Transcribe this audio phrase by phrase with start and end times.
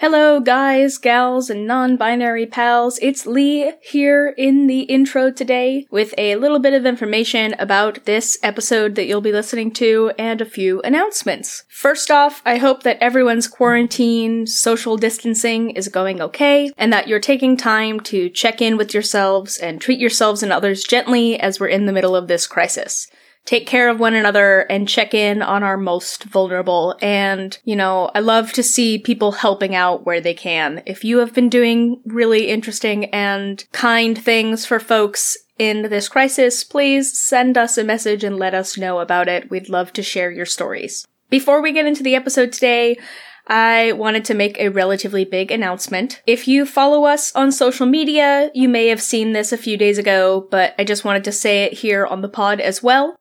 [0.00, 3.00] Hello, guys, gals, and non binary pals.
[3.02, 8.38] It's Lee here in the intro today with a little bit of information about this
[8.44, 11.64] episode that you'll be listening to and a few announcements.
[11.68, 17.18] First off, I hope that everyone's quarantine social distancing is going okay and that you're
[17.18, 21.66] taking time to check in with yourselves and treat yourselves and others gently as we're
[21.66, 23.08] in the middle of this crisis
[23.48, 26.94] take care of one another and check in on our most vulnerable.
[27.00, 30.82] And, you know, I love to see people helping out where they can.
[30.84, 36.62] If you have been doing really interesting and kind things for folks in this crisis,
[36.62, 39.50] please send us a message and let us know about it.
[39.50, 41.06] We'd love to share your stories.
[41.30, 42.98] Before we get into the episode today,
[43.46, 46.20] I wanted to make a relatively big announcement.
[46.26, 49.96] If you follow us on social media, you may have seen this a few days
[49.96, 53.17] ago, but I just wanted to say it here on the pod as well.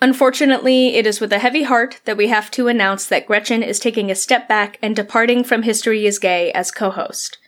[0.00, 3.78] Unfortunately, it is with a heavy heart that we have to announce that Gretchen is
[3.78, 7.38] taking a step back and departing from History is Gay as co-host.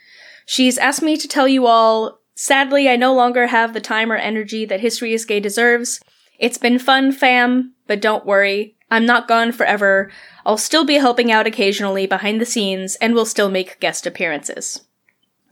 [0.46, 4.16] She's asked me to tell you all, sadly, I no longer have the time or
[4.16, 6.00] energy that History is Gay deserves.
[6.38, 8.76] It's been fun, fam, but don't worry.
[8.90, 10.12] I'm not gone forever.
[10.44, 14.82] I'll still be helping out occasionally behind the scenes and will still make guest appearances.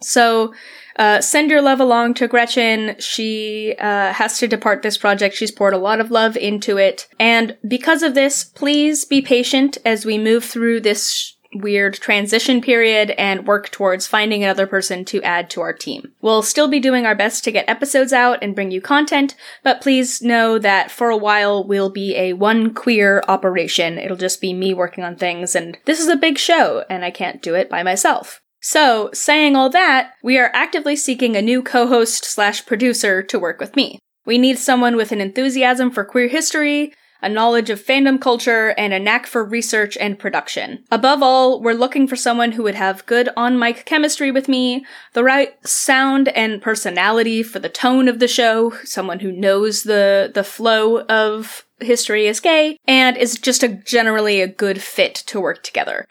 [0.00, 0.54] So,
[0.96, 2.96] uh, send your love along to Gretchen.
[2.98, 5.34] She uh, has to depart this project.
[5.34, 7.08] She's poured a lot of love into it.
[7.18, 13.10] And because of this, please be patient as we move through this weird transition period
[13.12, 16.12] and work towards finding another person to add to our team.
[16.20, 19.80] We'll still be doing our best to get episodes out and bring you content, but
[19.80, 23.98] please know that for a while we'll be a one queer operation.
[23.98, 27.10] It'll just be me working on things, and this is a big show, and I
[27.10, 28.40] can't do it by myself.
[28.66, 33.60] So, saying all that, we are actively seeking a new co-host slash producer to work
[33.60, 33.98] with me.
[34.24, 38.94] We need someone with an enthusiasm for queer history, a knowledge of fandom culture, and
[38.94, 40.82] a knack for research and production.
[40.90, 44.86] Above all, we're looking for someone who would have good on mic chemistry with me,
[45.12, 50.30] the right sound and personality for the tone of the show, someone who knows the,
[50.32, 55.38] the flow of History is Gay, and is just a generally a good fit to
[55.38, 56.06] work together.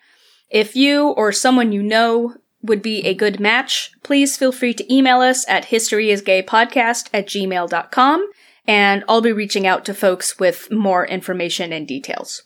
[0.52, 4.94] If you or someone you know would be a good match, please feel free to
[4.94, 8.29] email us at historyisgaypodcast at gmail.com,
[8.66, 12.44] and I'll be reaching out to folks with more information and details.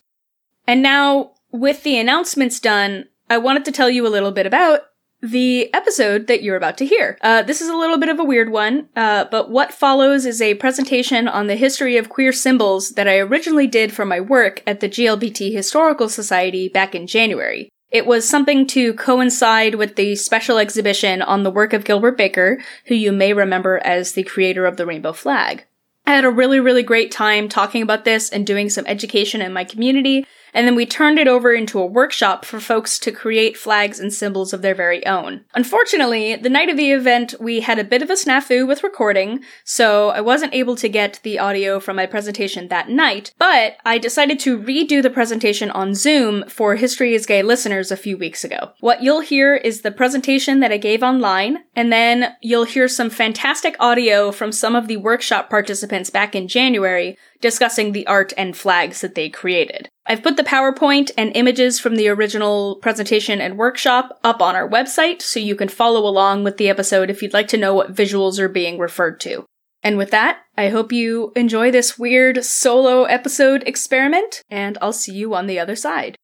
[0.65, 4.81] And now, with the announcements done, I wanted to tell you a little bit about
[5.21, 7.17] the episode that you're about to hear.
[7.21, 10.41] Uh, this is a little bit of a weird one, uh, but what follows is
[10.41, 14.61] a presentation on the history of queer symbols that I originally did for my work
[14.67, 17.69] at the GLBT Historical Society back in January.
[17.89, 22.61] It was something to coincide with the special exhibition on the work of Gilbert Baker,
[22.85, 25.65] who you may remember as the creator of the rainbow flag.
[26.05, 29.53] I had a really, really great time talking about this and doing some education in
[29.53, 30.25] my community,
[30.57, 34.11] and then we turned it over into a workshop for folks to create flags and
[34.11, 35.45] symbols of their very own.
[35.53, 39.43] Unfortunately, the night of the event, we had a bit of a snafu with recording,
[39.63, 43.99] so I wasn't able to get the audio from my presentation that night, but I
[43.99, 48.43] decided to redo the presentation on Zoom for History is Gay listeners a few weeks
[48.43, 48.71] ago.
[48.79, 53.11] What you'll hear is the presentation that I gave online, and then you'll hear some
[53.11, 58.57] fantastic audio from some of the workshop participants back in January discussing the art and
[58.57, 59.89] flags that they created.
[60.09, 64.67] I've put the PowerPoint and images from the original presentation and workshop up on our
[64.67, 67.93] website so you can follow along with the episode if you'd like to know what
[67.93, 69.45] visuals are being referred to.
[69.83, 75.13] And with that, I hope you enjoy this weird solo episode experiment, and I'll see
[75.13, 76.15] you on the other side.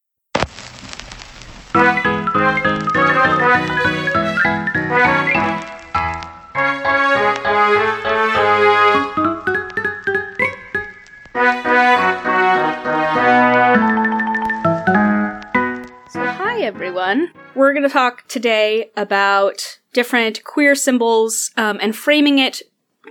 [16.64, 17.30] Everyone.
[17.54, 22.62] We're going to talk today about different queer symbols um, and framing it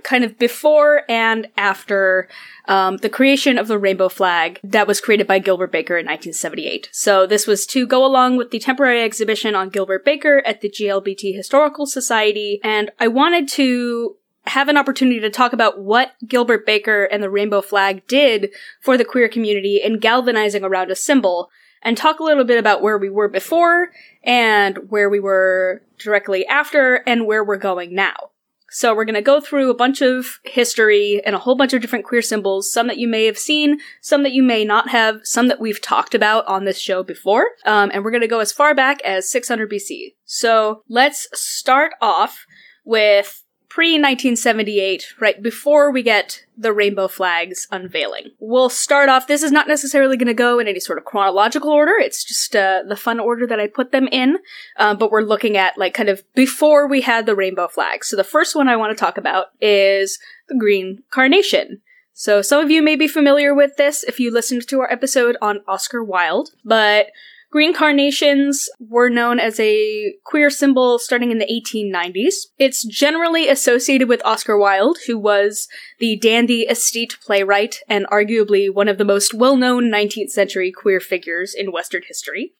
[0.02, 2.28] kind of before and after
[2.66, 6.88] um, the creation of the rainbow flag that was created by Gilbert Baker in 1978.
[6.90, 10.68] So this was to go along with the temporary exhibition on Gilbert Baker at the
[10.68, 14.16] GLBT Historical Society, and I wanted to
[14.46, 18.98] have an opportunity to talk about what Gilbert Baker and the rainbow flag did for
[18.98, 21.50] the queer community in galvanizing around a symbol
[21.84, 23.90] and talk a little bit about where we were before
[24.24, 28.30] and where we were directly after and where we're going now.
[28.70, 31.80] So we're going to go through a bunch of history and a whole bunch of
[31.80, 35.20] different queer symbols, some that you may have seen, some that you may not have,
[35.22, 37.50] some that we've talked about on this show before.
[37.64, 40.14] Um, and we're going to go as far back as 600 BC.
[40.24, 42.46] So let's start off
[42.84, 43.43] with
[43.74, 48.30] pre 1978, right before we get the rainbow flags unveiling.
[48.38, 51.72] We'll start off, this is not necessarily going to go in any sort of chronological
[51.72, 54.38] order, it's just uh, the fun order that I put them in,
[54.76, 58.08] uh, but we're looking at like kind of before we had the rainbow flags.
[58.08, 61.80] So the first one I want to talk about is the green carnation.
[62.12, 65.36] So some of you may be familiar with this if you listened to our episode
[65.42, 67.08] on Oscar Wilde, but
[67.54, 72.48] Green carnations were known as a queer symbol starting in the 1890s.
[72.58, 75.68] It's generally associated with Oscar Wilde, who was
[76.00, 81.54] the dandy esthete playwright and arguably one of the most well-known 19th century queer figures
[81.54, 82.54] in Western history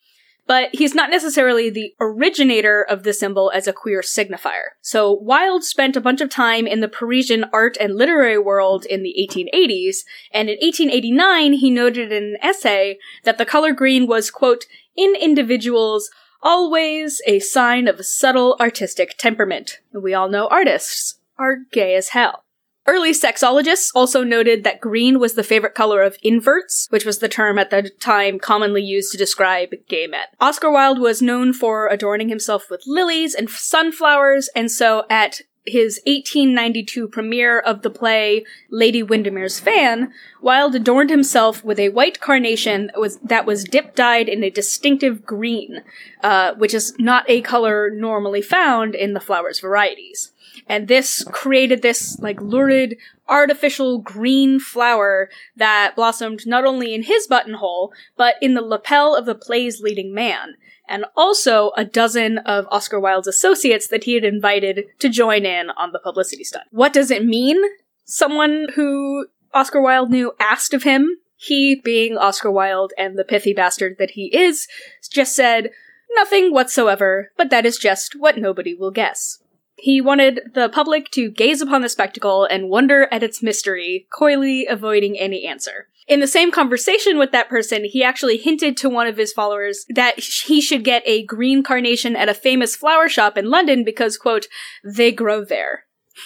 [0.47, 4.75] but he's not necessarily the originator of the symbol as a queer signifier.
[4.83, 9.03] So Wilde spent a bunch of time in the Parisian art and literary world in
[9.03, 9.99] the 1880s,
[10.33, 15.15] and in 1889 he noted in an essay that the color green was, quote, in
[15.15, 16.11] individuals,
[16.43, 19.81] always a sign of a subtle artistic temperament.
[19.93, 22.45] We all know artists are gay as hell.
[22.87, 27.31] Early sexologists also noted that green was the favorite color of inverts, which was the
[27.31, 30.27] term at the time commonly used to describe gay men.
[30.39, 36.01] Oscar Wilde was known for adorning himself with lilies and sunflowers, and so at his
[36.07, 40.13] 1892 premiere of the play Lady Windermere's Fan,
[40.43, 44.51] Wilde adorned himself with a white carnation that was, that was dip dyed in a
[44.51, 45.83] distinctive green,
[46.23, 50.33] uh, which is not a color normally found in the flower's varieties.
[50.67, 52.97] And this created this like lurid
[53.29, 59.27] artificial green flower that blossomed not only in his buttonhole, but in the lapel of
[59.27, 60.55] the play's leading man,
[60.89, 65.71] and also a dozen of Oscar Wilde's associates that he had invited to join in
[65.71, 66.67] on the publicity stunt.
[66.71, 67.61] What does it mean?
[68.05, 71.09] Someone who Oscar Wilde knew asked of him.
[71.37, 74.67] He, being Oscar Wilde and the pithy bastard that he is,
[75.11, 75.71] just said,
[76.15, 79.43] Nothing whatsoever, but that is just what nobody will guess.
[79.77, 84.67] He wanted the public to gaze upon the spectacle and wonder at its mystery, coyly
[84.67, 85.89] avoiding any answer.
[86.07, 89.87] In the same conversation with that person, he actually hinted to one of his followers
[89.89, 94.19] that he should get a green carnation at a famous flower shop in London because,
[94.19, 94.47] quote,
[94.83, 95.85] they grow there.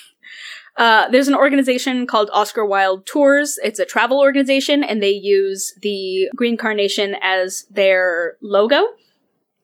[0.77, 3.59] Uh, there's an organization called Oscar Wilde Tours.
[3.65, 8.85] It's a travel organization, and they use the green carnation as their logo.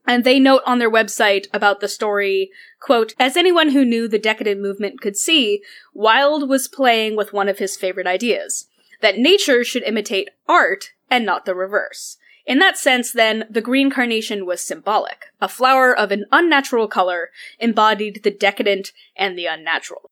[0.09, 2.51] And they note on their website about the story,
[2.81, 5.63] quote, as anyone who knew the decadent movement could see,
[5.95, 8.67] Wilde was playing with one of his favorite ideas
[9.05, 12.17] that nature should imitate art and not the reverse.
[12.47, 15.27] In that sense, then, the green carnation was symbolic.
[15.41, 20.11] A flower of an unnatural color embodied the decadent and the unnatural.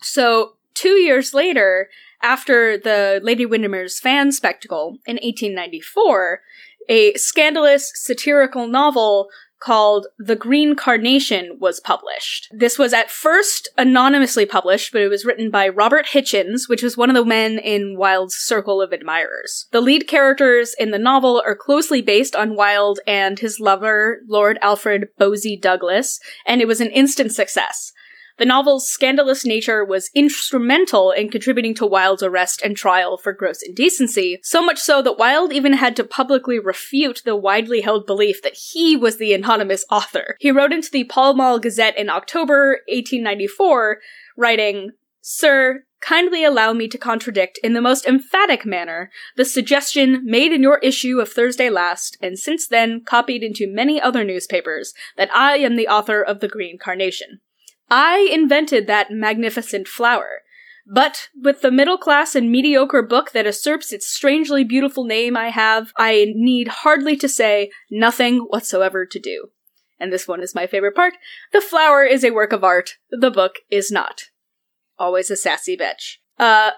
[0.00, 1.88] So, two years later,
[2.22, 6.42] after the Lady Windermere's fan spectacle in 1894,
[6.88, 9.28] a scandalous satirical novel
[9.64, 12.48] called The Green Carnation was published.
[12.52, 16.96] This was at first anonymously published, but it was written by Robert Hichens, which was
[16.96, 19.66] one of the men in Wilde's circle of admirers.
[19.72, 24.58] The lead characters in the novel are closely based on Wilde and his lover, Lord
[24.60, 27.92] Alfred Bosie Douglas, and it was an instant success.
[28.36, 33.62] The novel's scandalous nature was instrumental in contributing to Wilde's arrest and trial for gross
[33.62, 38.42] indecency, so much so that Wilde even had to publicly refute the widely held belief
[38.42, 40.36] that he was the anonymous author.
[40.40, 44.00] He wrote into the Pall Mall Gazette in October 1894,
[44.36, 44.90] writing,
[45.20, 50.62] Sir, kindly allow me to contradict in the most emphatic manner the suggestion made in
[50.62, 55.56] your issue of Thursday last, and since then copied into many other newspapers, that I
[55.58, 57.40] am the author of The Green Carnation.
[57.96, 60.42] I invented that magnificent flower.
[60.84, 65.50] But with the middle class and mediocre book that usurps its strangely beautiful name I
[65.50, 69.50] have, I need hardly to say nothing whatsoever to do.
[70.00, 71.14] And this one is my favorite part.
[71.52, 74.22] The flower is a work of art, the book is not.
[74.98, 76.16] Always a sassy bitch.
[76.36, 76.72] Uh,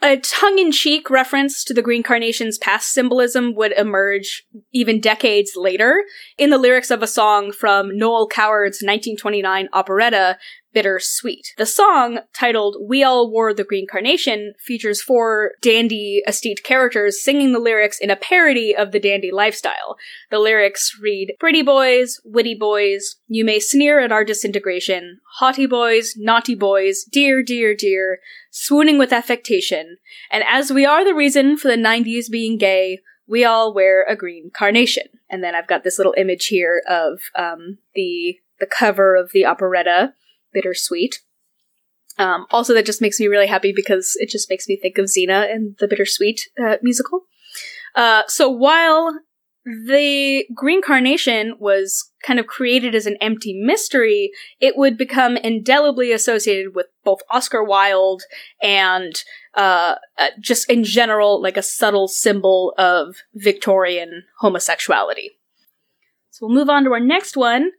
[0.00, 6.04] a tongue-in-cheek reference to the green carnation's past symbolism would emerge even decades later
[6.36, 10.38] in the lyrics of a song from Noel Coward's 1929 operetta
[10.72, 11.54] Bittersweet.
[11.56, 17.52] The song, titled We All Wore the Green Carnation, features four dandy esthete characters singing
[17.52, 19.96] the lyrics in a parody of the dandy lifestyle.
[20.30, 26.14] The lyrics read, Pretty boys, witty boys, you may sneer at our disintegration, haughty boys,
[26.16, 28.20] naughty boys, dear, dear, dear,
[28.50, 29.96] swooning with affectation,
[30.30, 34.16] and as we are the reason for the 90s being gay, we all wear a
[34.16, 35.04] green carnation.
[35.30, 39.46] And then I've got this little image here of um, the the cover of the
[39.46, 40.14] operetta
[40.52, 41.20] bittersweet.
[42.18, 45.06] Um, also, that just makes me really happy because it just makes me think of
[45.06, 47.22] Xena and the Bitter Suite uh, musical.
[47.94, 49.20] Uh, so while
[49.64, 56.10] the Green Carnation was kind of created as an empty mystery, it would become indelibly
[56.10, 58.22] associated with both Oscar Wilde
[58.62, 59.14] and
[59.54, 65.32] uh, uh, just in general, like a subtle symbol of Victorian homosexuality.
[66.30, 67.72] So we'll move on to our next one,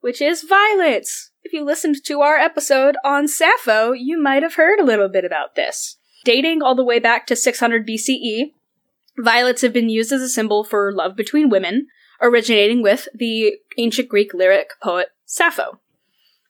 [0.00, 1.29] which is violets.
[1.50, 5.24] If you listened to our episode on Sappho, you might have heard a little bit
[5.24, 5.96] about this.
[6.24, 8.52] Dating all the way back to 600 BCE,
[9.18, 11.88] violets have been used as a symbol for love between women,
[12.22, 15.80] originating with the ancient Greek lyric poet Sappho.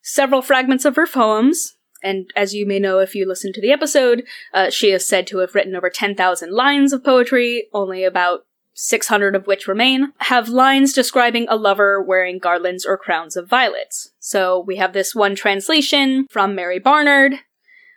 [0.03, 3.73] Several fragments of her poems, and as you may know if you listen to the
[3.73, 8.45] episode, uh, she is said to have written over 10,000 lines of poetry, only about
[8.83, 14.13] 600 of which remain, have lines describing a lover wearing garlands or crowns of violets.
[14.19, 17.35] So we have this one translation from Mary Barnard.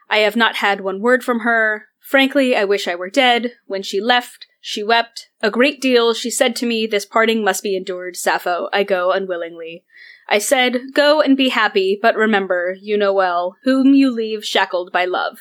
[0.09, 1.85] I have not had one word from her.
[2.01, 3.53] Frankly, I wish I were dead.
[3.65, 6.13] When she left, she wept a great deal.
[6.13, 8.67] She said to me, This parting must be endured, Sappho.
[8.73, 9.85] I go unwillingly.
[10.27, 14.91] I said, Go and be happy, but remember, you know well, whom you leave shackled
[14.91, 15.39] by love.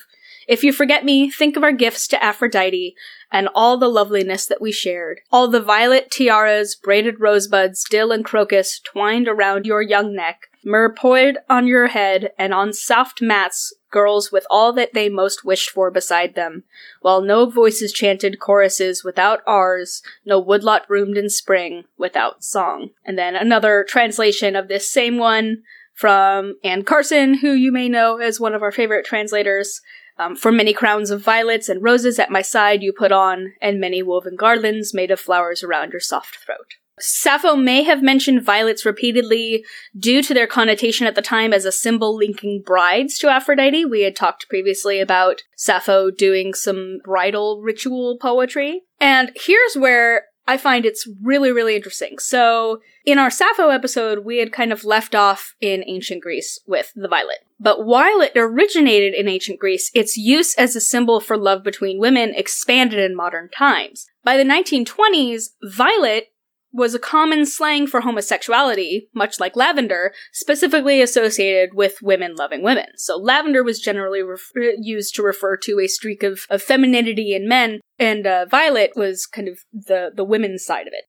[0.49, 2.95] If you forget me, think of our gifts to Aphrodite
[3.31, 5.21] and all the loveliness that we shared.
[5.31, 10.95] All the violet tiaras, braided rosebuds, dill and crocus twined around your young neck, myrrh
[10.95, 15.71] poured on your head, and on soft mats girls with all that they most wished
[15.71, 16.65] for beside them,
[17.03, 22.89] while no voices chanted choruses without ours, no woodlot roomed in spring without song.
[23.05, 25.63] And then another translation of this same one
[25.95, 29.81] from Anne Carson, who you may know as one of our favorite translators.
[30.19, 33.81] Um, for many crowns of violets and roses at my side you put on, and
[33.81, 36.75] many woven garlands made of flowers around your soft throat.
[37.01, 39.65] Sappho may have mentioned violets repeatedly
[39.99, 43.85] due to their connotation at the time as a symbol linking brides to Aphrodite.
[43.87, 48.83] We had talked previously about Sappho doing some bridal ritual poetry.
[49.01, 52.19] And here's where I find it's really, really interesting.
[52.19, 56.93] So, in our Sappho episode, we had kind of left off in ancient Greece with
[56.97, 57.39] the violet.
[57.61, 62.01] But while it originated in ancient Greece, its use as a symbol for love between
[62.01, 64.07] women expanded in modern times.
[64.25, 66.32] By the 1920s, violet
[66.73, 72.87] was a common slang for homosexuality, much like lavender, specifically associated with women loving women.
[72.97, 77.47] So lavender was generally ref- used to refer to a streak of, of femininity in
[77.47, 81.05] men, and uh, violet was kind of the, the women's side of it.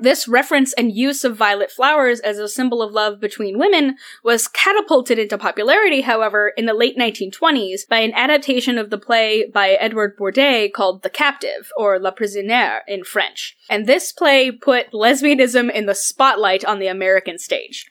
[0.00, 4.48] This reference and use of violet flowers as a symbol of love between women was
[4.48, 9.70] catapulted into popularity, however, in the late 1920s by an adaptation of the play by
[9.70, 13.56] Edward Bourdet called The Captive, or La Prisonnière in French.
[13.68, 17.86] And this play put lesbianism in the spotlight on the American stage.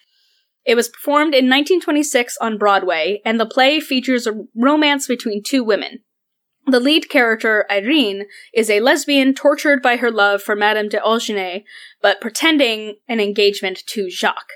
[0.65, 5.63] It was performed in 1926 on Broadway, and the play features a romance between two
[5.63, 5.99] women,
[6.67, 11.63] the lead character, Irene, is a lesbian tortured by her love for Madame de Aulnay,
[12.01, 14.53] but pretending an engagement to Jacques.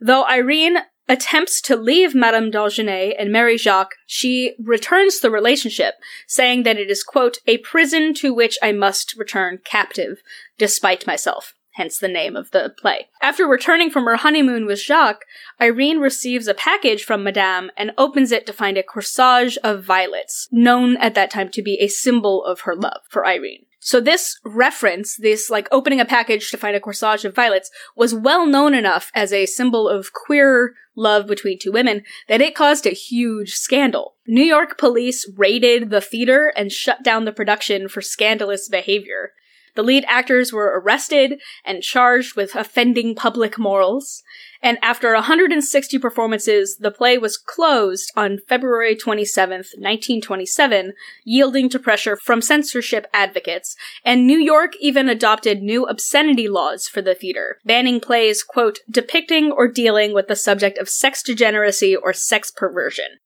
[0.00, 5.94] Though Irene attempts to leave Madame d'Aulnay and marry Jacques, she returns the relationship,
[6.26, 10.20] saying that it is, quote, a prison to which I must return captive,
[10.58, 13.08] despite myself hence the name of the play.
[13.22, 15.24] After returning from her honeymoon with Jacques,
[15.60, 20.48] Irene receives a package from Madame and opens it to find a corsage of violets,
[20.50, 23.66] known at that time to be a symbol of her love for Irene.
[23.78, 28.14] So this reference, this like opening a package to find a corsage of violets, was
[28.14, 32.86] well known enough as a symbol of queer love between two women that it caused
[32.86, 34.14] a huge scandal.
[34.26, 39.32] New York police raided the theater and shut down the production for scandalous behavior.
[39.76, 44.22] The lead actors were arrested and charged with offending public morals.
[44.62, 52.16] And after 160 performances, the play was closed on February 27, 1927, yielding to pressure
[52.16, 53.76] from censorship advocates.
[54.04, 59.52] And New York even adopted new obscenity laws for the theater, banning plays, quote, depicting
[59.52, 63.18] or dealing with the subject of sex degeneracy or sex perversion.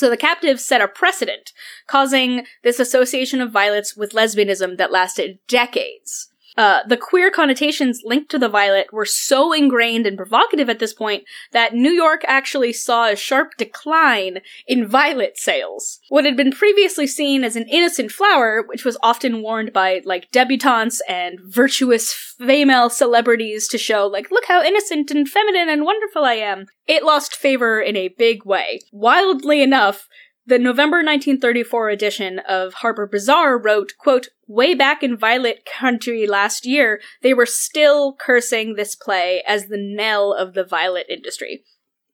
[0.00, 1.52] So the captives set a precedent,
[1.86, 6.30] causing this association of violets with lesbianism that lasted decades.
[6.60, 10.92] Uh, the queer connotations linked to the violet were so ingrained and provocative at this
[10.92, 16.00] point that New York actually saw a sharp decline in violet sales.
[16.10, 20.30] What had been previously seen as an innocent flower, which was often worn by like
[20.32, 26.26] debutantes and virtuous female celebrities to show like, look how innocent and feminine and wonderful
[26.26, 28.80] I am, it lost favor in a big way.
[28.92, 30.08] Wildly enough,
[30.50, 36.66] the November 1934 edition of Harper Bazaar wrote, quote, way back in Violet Country last
[36.66, 41.62] year, they were still cursing this play as the knell of the violet industry.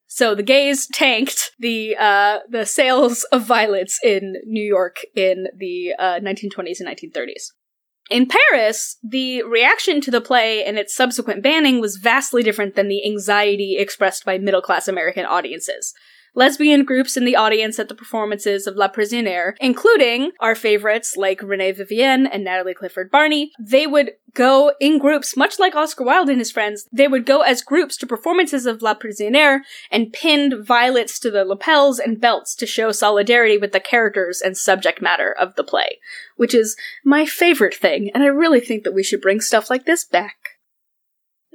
[0.06, 5.94] So the gays tanked the uh, the sales of violets in New York in the
[5.98, 7.52] uh, 1920s and 1930s.
[8.10, 12.88] In Paris, the reaction to the play and its subsequent banning was vastly different than
[12.88, 15.94] the anxiety expressed by middle class American audiences
[16.36, 21.42] lesbian groups in the audience at the performances of La Prisonnière, including our favorites like
[21.42, 23.50] Renee Vivien and Natalie Clifford Barney.
[23.58, 27.40] They would go in groups, much like Oscar Wilde and his friends, they would go
[27.40, 32.54] as groups to performances of La Prisonnière and pinned violets to the lapels and belts
[32.56, 35.98] to show solidarity with the characters and subject matter of the play,
[36.36, 39.86] which is my favorite thing, and I really think that we should bring stuff like
[39.86, 40.55] this back.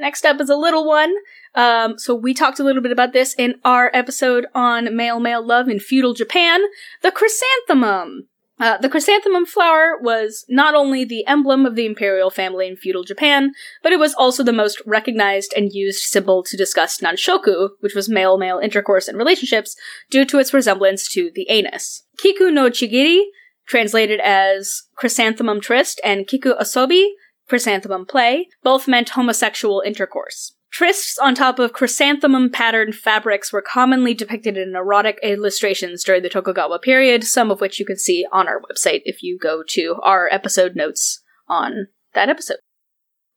[0.01, 1.13] Next up is a little one.
[1.53, 5.45] Um, so we talked a little bit about this in our episode on male male
[5.45, 6.61] love in feudal Japan.
[7.03, 8.27] The chrysanthemum.
[8.59, 13.03] Uh, the chrysanthemum flower was not only the emblem of the imperial family in feudal
[13.03, 13.53] Japan,
[13.83, 18.09] but it was also the most recognized and used symbol to discuss nanshoku, which was
[18.09, 19.75] male male intercourse and relationships,
[20.09, 22.03] due to its resemblance to the anus.
[22.17, 23.21] Kiku no chigiri,
[23.67, 27.09] translated as chrysanthemum tryst, and kiku asobi,
[27.51, 30.55] chrysanthemum play, both meant homosexual intercourse.
[30.73, 36.29] Trysts on top of chrysanthemum patterned fabrics were commonly depicted in erotic illustrations during the
[36.29, 39.97] Tokugawa period, some of which you can see on our website if you go to
[40.01, 42.59] our episode notes on that episode.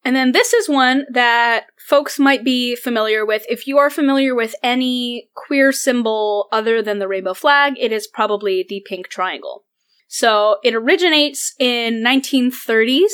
[0.05, 3.45] And then this is one that folks might be familiar with.
[3.49, 8.07] If you are familiar with any queer symbol other than the rainbow flag, it is
[8.07, 9.65] probably the pink triangle.
[10.07, 13.09] So it originates in 1930s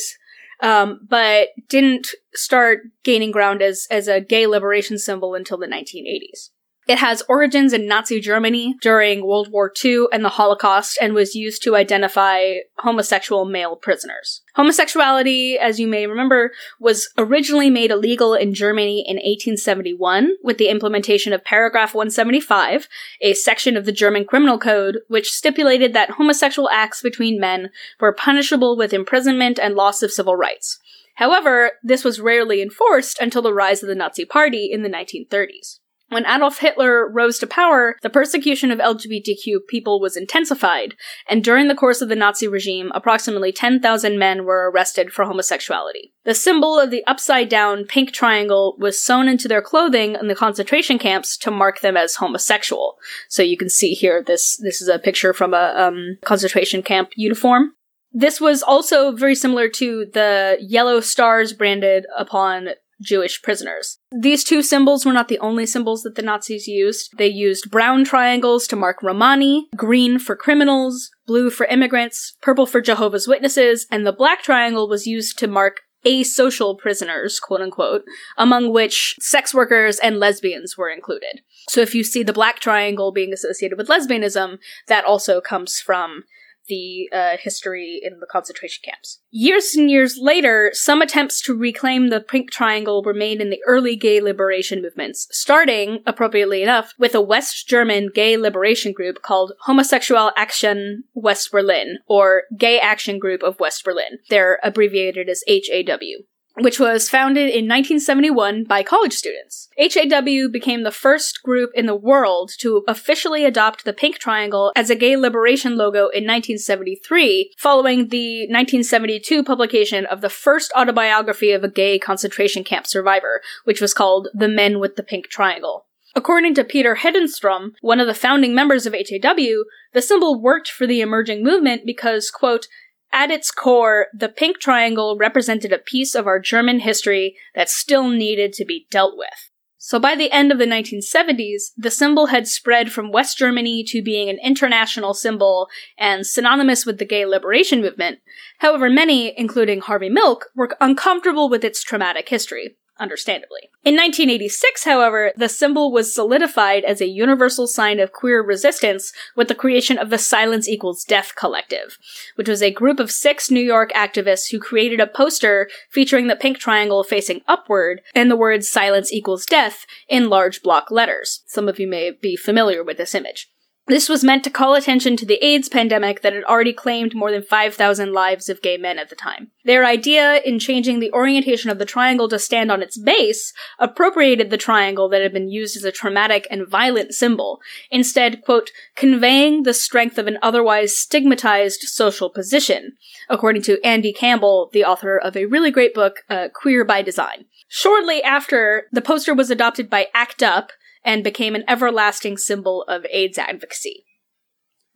[0.62, 6.50] um, but didn't start gaining ground as, as a gay liberation symbol until the 1980s.
[6.90, 11.36] It has origins in Nazi Germany during World War II and the Holocaust and was
[11.36, 14.42] used to identify homosexual male prisoners.
[14.56, 20.68] Homosexuality, as you may remember, was originally made illegal in Germany in 1871 with the
[20.68, 22.88] implementation of paragraph 175,
[23.20, 27.70] a section of the German criminal code which stipulated that homosexual acts between men
[28.00, 30.80] were punishable with imprisonment and loss of civil rights.
[31.14, 35.78] However, this was rarely enforced until the rise of the Nazi Party in the 1930s.
[36.10, 40.96] When Adolf Hitler rose to power, the persecution of LGBTQ people was intensified,
[41.28, 46.12] and during the course of the Nazi regime, approximately 10,000 men were arrested for homosexuality.
[46.24, 50.34] The symbol of the upside down pink triangle was sewn into their clothing in the
[50.34, 52.96] concentration camps to mark them as homosexual.
[53.28, 57.10] So you can see here this this is a picture from a um, concentration camp
[57.14, 57.74] uniform.
[58.12, 62.70] This was also very similar to the yellow stars branded upon
[63.00, 63.98] Jewish prisoners.
[64.12, 67.16] These two symbols were not the only symbols that the Nazis used.
[67.16, 72.80] They used brown triangles to mark Romani, green for criminals, blue for immigrants, purple for
[72.80, 78.04] Jehovah's Witnesses, and the black triangle was used to mark asocial prisoners, quote unquote,
[78.38, 81.40] among which sex workers and lesbians were included.
[81.68, 84.58] So if you see the black triangle being associated with lesbianism,
[84.88, 86.24] that also comes from
[86.70, 89.20] the uh, history in the concentration camps.
[89.30, 93.60] Years and years later, some attempts to reclaim the pink triangle were made in the
[93.66, 99.52] early gay liberation movements, starting, appropriately enough, with a West German gay liberation group called
[99.64, 104.18] Homosexual Action West Berlin, or Gay Action Group of West Berlin.
[104.30, 106.24] They're abbreviated as HAW
[106.58, 109.68] which was founded in 1971 by college students.
[109.78, 114.90] HAW became the first group in the world to officially adopt the pink triangle as
[114.90, 121.64] a gay liberation logo in 1973, following the 1972 publication of the first autobiography of
[121.64, 125.86] a gay concentration camp survivor, which was called The Men with the Pink Triangle.
[126.16, 130.86] According to Peter Hedenstrom, one of the founding members of HAW, the symbol worked for
[130.86, 132.66] the emerging movement because, quote,
[133.12, 138.08] at its core, the pink triangle represented a piece of our German history that still
[138.08, 139.50] needed to be dealt with.
[139.82, 144.02] So by the end of the 1970s, the symbol had spread from West Germany to
[144.02, 145.68] being an international symbol
[145.98, 148.18] and synonymous with the gay liberation movement.
[148.58, 153.70] However, many, including Harvey Milk, were uncomfortable with its traumatic history understandably.
[153.84, 159.48] In 1986, however, the symbol was solidified as a universal sign of queer resistance with
[159.48, 161.96] the creation of the Silence Equals Death Collective,
[162.34, 166.36] which was a group of six New York activists who created a poster featuring the
[166.36, 171.42] pink triangle facing upward and the words Silence Equals Death in large block letters.
[171.46, 173.48] Some of you may be familiar with this image.
[173.86, 177.32] This was meant to call attention to the AIDS pandemic that had already claimed more
[177.32, 179.50] than 5,000 lives of gay men at the time.
[179.64, 184.50] Their idea in changing the orientation of the triangle to stand on its base appropriated
[184.50, 187.58] the triangle that had been used as a traumatic and violent symbol,
[187.90, 192.92] instead, quote, conveying the strength of an otherwise stigmatized social position,
[193.28, 197.46] according to Andy Campbell, the author of a really great book, uh, Queer by Design.
[197.68, 200.70] Shortly after, the poster was adopted by ACT UP,
[201.04, 204.04] and became an everlasting symbol of AIDS advocacy.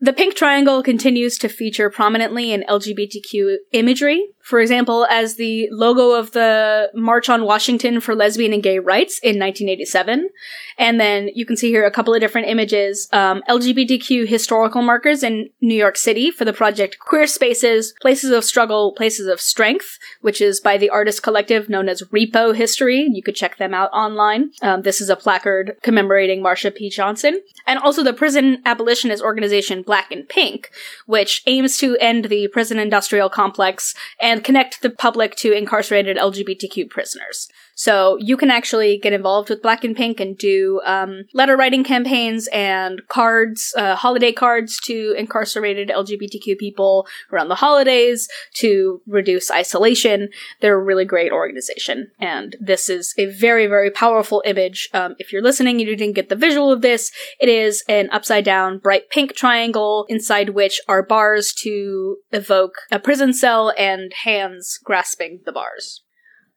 [0.01, 6.11] The pink triangle continues to feature prominently in LGBTQ imagery, for example, as the logo
[6.11, 10.29] of the March on Washington for Lesbian and Gay Rights in 1987.
[10.77, 15.23] And then you can see here a couple of different images, um, LGBTQ historical markers
[15.23, 19.99] in New York City for the project Queer Spaces, Places of Struggle, Places of Strength,
[20.21, 23.09] which is by the artist collective known as Repo History.
[23.11, 24.51] You could check them out online.
[24.61, 26.91] Um, this is a placard commemorating Marsha P.
[26.91, 27.41] Johnson.
[27.67, 30.71] And also the prison abolitionist organization Black and Pink,
[31.07, 36.89] which aims to end the prison industrial complex and connect the public to incarcerated LGBTQ
[36.91, 37.49] prisoners.
[37.75, 41.85] So you can actually get involved with Black and Pink and do um, letter writing
[41.85, 49.51] campaigns and cards, uh, holiday cards to incarcerated LGBTQ people around the holidays to reduce
[49.51, 50.29] isolation.
[50.61, 54.89] They're a really great organization, and this is a very, very powerful image.
[54.93, 57.11] Um, if you're listening and you didn't get the visual of this,
[57.41, 62.99] it is an upside down bright pink triangle inside which are bars to evoke a
[62.99, 66.04] prison cell and hands grasping the bars.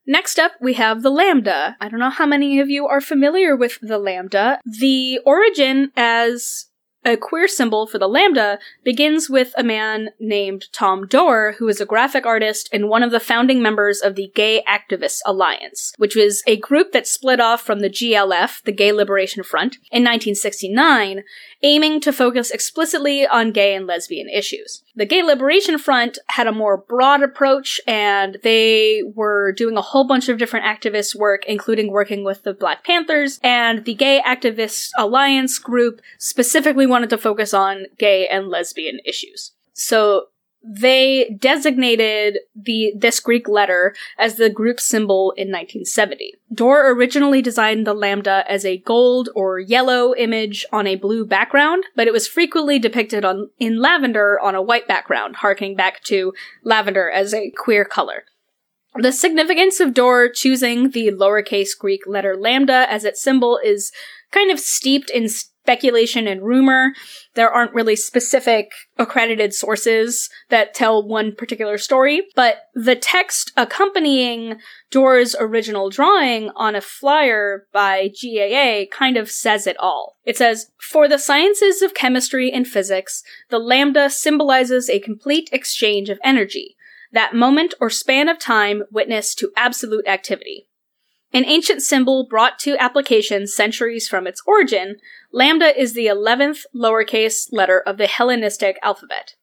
[0.07, 1.75] Next up, we have the lambda.
[1.81, 4.59] I don't know how many of you are familiar with the lambda.
[4.65, 6.67] The origin as
[7.07, 11.79] a queer symbol for the lambda begins with a man named Tom Dorr, who is
[11.79, 16.15] a graphic artist and one of the founding members of the Gay Activists Alliance, which
[16.15, 21.23] was a group that split off from the GLF, the Gay Liberation Front, in 1969,
[21.63, 24.83] aiming to focus explicitly on gay and lesbian issues.
[24.97, 30.07] The Gay Liberation Front had a more broad approach, and they were doing a whole
[30.07, 34.89] bunch of different activist work, including working with the Black Panthers, and the Gay Activists
[34.97, 39.51] Alliance group specifically wanted to focus on gay and lesbian issues.
[39.73, 40.29] So
[40.63, 46.33] they designated the this Greek letter as the group symbol in 1970.
[46.53, 51.85] Dorr originally designed the lambda as a gold or yellow image on a blue background,
[51.95, 56.33] but it was frequently depicted on in lavender on a white background, harking back to
[56.63, 58.25] lavender as a queer color.
[58.95, 63.91] The significance of Dorr choosing the lowercase Greek letter lambda as its symbol is
[64.31, 65.27] kind of steeped in
[65.67, 66.93] speculation and rumor.
[67.33, 74.59] There aren't really specific accredited sources that tell one particular story, but the text accompanying
[74.91, 80.15] Dorr's original drawing on a flyer by GAA kind of says it all.
[80.23, 86.09] It says, For the sciences of chemistry and physics, the lambda symbolizes a complete exchange
[86.09, 86.77] of energy,
[87.11, 90.69] that moment or span of time witness to absolute activity.
[91.33, 94.95] An ancient symbol brought to application centuries from its origin,
[95.31, 99.35] lambda is the 11th lowercase letter of the Hellenistic alphabet.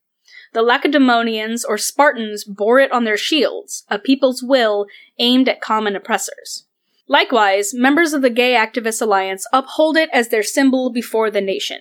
[0.54, 4.86] The Lacedaemonians or Spartans bore it on their shields, a people's will
[5.18, 6.66] aimed at common oppressors.
[7.06, 11.80] Likewise, members of the Gay Activist Alliance uphold it as their symbol before the nation.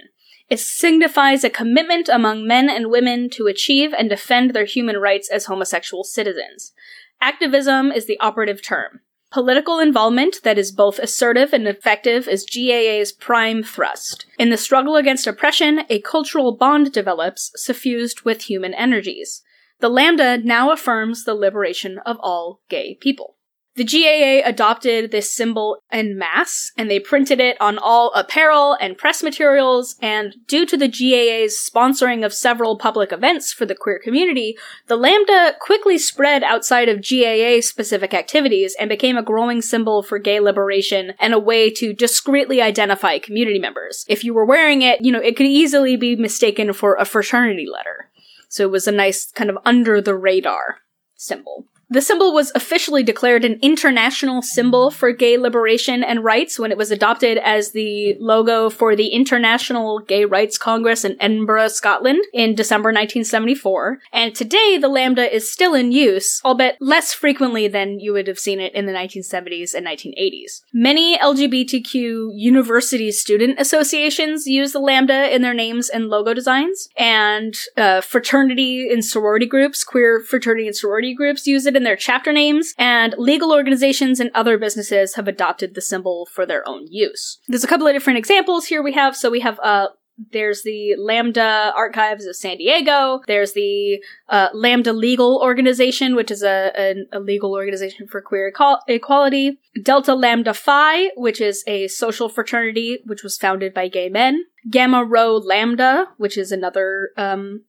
[0.50, 5.30] It signifies a commitment among men and women to achieve and defend their human rights
[5.30, 6.74] as homosexual citizens.
[7.22, 9.00] Activism is the operative term.
[9.34, 14.28] Political involvement that is both assertive and effective is GAA's prime thrust.
[14.38, 19.42] In the struggle against oppression, a cultural bond develops, suffused with human energies.
[19.80, 23.38] The Lambda now affirms the liberation of all gay people.
[23.76, 28.96] The GAA adopted this symbol en masse, and they printed it on all apparel and
[28.96, 33.98] press materials, and due to the GAA's sponsoring of several public events for the queer
[33.98, 34.56] community,
[34.86, 40.20] the Lambda quickly spread outside of GAA specific activities and became a growing symbol for
[40.20, 44.06] gay liberation and a way to discreetly identify community members.
[44.08, 47.66] If you were wearing it, you know, it could easily be mistaken for a fraternity
[47.68, 48.12] letter.
[48.50, 50.78] So it was a nice kind of under the radar
[51.16, 51.66] symbol.
[51.94, 56.78] The symbol was officially declared an international symbol for gay liberation and rights when it
[56.78, 62.56] was adopted as the logo for the International Gay Rights Congress in Edinburgh, Scotland in
[62.56, 64.00] December 1974.
[64.12, 68.40] And today the lambda is still in use, albeit less frequently than you would have
[68.40, 70.62] seen it in the 1970s and 1980s.
[70.74, 77.54] Many LGBTQ university student associations use the lambda in their names and logo designs, and
[77.78, 82.34] uh, fraternity and sorority groups, queer fraternity and sorority groups use it in their chapter
[82.34, 87.40] names, and legal organizations and other businesses have adopted the symbol for their own use.
[87.48, 89.16] There's a couple of different examples here we have.
[89.16, 89.88] So we have uh,
[90.32, 93.22] there's the Lambda Archives of San Diego.
[93.28, 98.50] There's the uh, Lambda Legal Organization, which is a, a, a legal organization for queer
[98.50, 99.60] equal- equality.
[99.82, 104.44] Delta Lambda Phi, which is a social fraternity which was founded by gay men.
[104.70, 107.64] Gamma Rho Lambda, which is another um,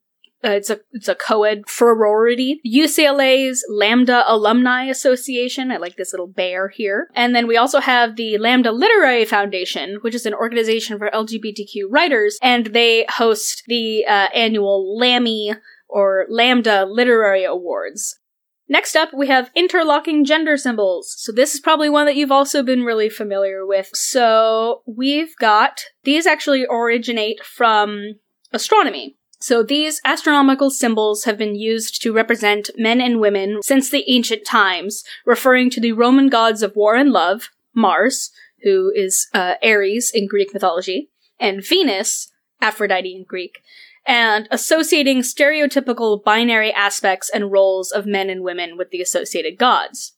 [0.44, 2.60] uh, it's a it's a co-ed sorority.
[2.66, 5.70] UCLA's Lambda Alumni Association.
[5.70, 7.08] I like this little bear here.
[7.14, 11.84] And then we also have the Lambda Literary Foundation, which is an organization for LGBTQ
[11.88, 15.54] writers, and they host the uh, annual Lammy
[15.88, 18.18] or Lambda Literary Awards.
[18.68, 21.14] Next up, we have interlocking gender symbols.
[21.18, 23.90] So this is probably one that you've also been really familiar with.
[23.92, 28.14] So we've got, these actually originate from
[28.52, 29.16] astronomy.
[29.46, 34.46] So these astronomical symbols have been used to represent men and women since the ancient
[34.46, 38.30] times, referring to the Roman gods of war and love, Mars,
[38.62, 43.58] who is uh, Ares in Greek mythology, and Venus, Aphrodite in Greek,
[44.06, 50.14] and associating stereotypical binary aspects and roles of men and women with the associated gods.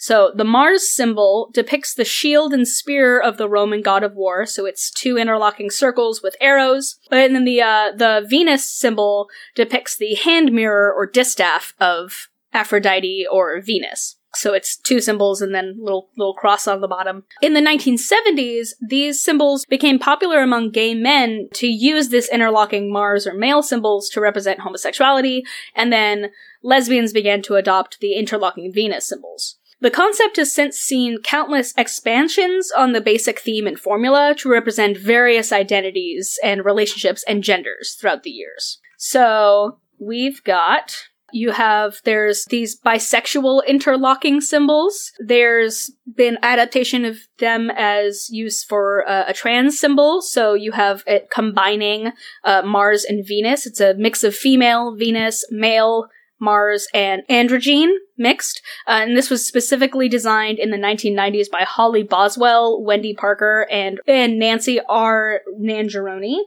[0.00, 4.46] So the Mars symbol depicts the shield and spear of the Roman god of war,
[4.46, 7.00] so it's two interlocking circles with arrows.
[7.10, 13.26] And then the uh, the Venus symbol depicts the hand mirror or distaff of Aphrodite
[13.30, 14.16] or Venus.
[14.34, 17.24] So it's two symbols and then little little cross on the bottom.
[17.42, 23.26] In the 1970s, these symbols became popular among gay men to use this interlocking Mars
[23.26, 25.42] or male symbols to represent homosexuality,
[25.74, 26.30] and then
[26.62, 29.56] lesbians began to adopt the interlocking Venus symbols.
[29.80, 34.98] The concept has since seen countless expansions on the basic theme and formula to represent
[34.98, 38.80] various identities and relationships and genders throughout the years.
[38.96, 40.96] So, we've got
[41.32, 45.12] you have, there's these bisexual interlocking symbols.
[45.18, 50.22] There's been adaptation of them as use for uh, a trans symbol.
[50.22, 52.12] So you have it combining
[52.44, 53.66] uh, Mars and Venus.
[53.66, 56.06] It's a mix of female, Venus, male,
[56.40, 58.62] Mars, and androgyne mixed.
[58.86, 64.00] Uh, and this was specifically designed in the 1990s by Holly Boswell, Wendy Parker, and,
[64.06, 65.40] and Nancy R.
[65.60, 66.38] Nangeroni.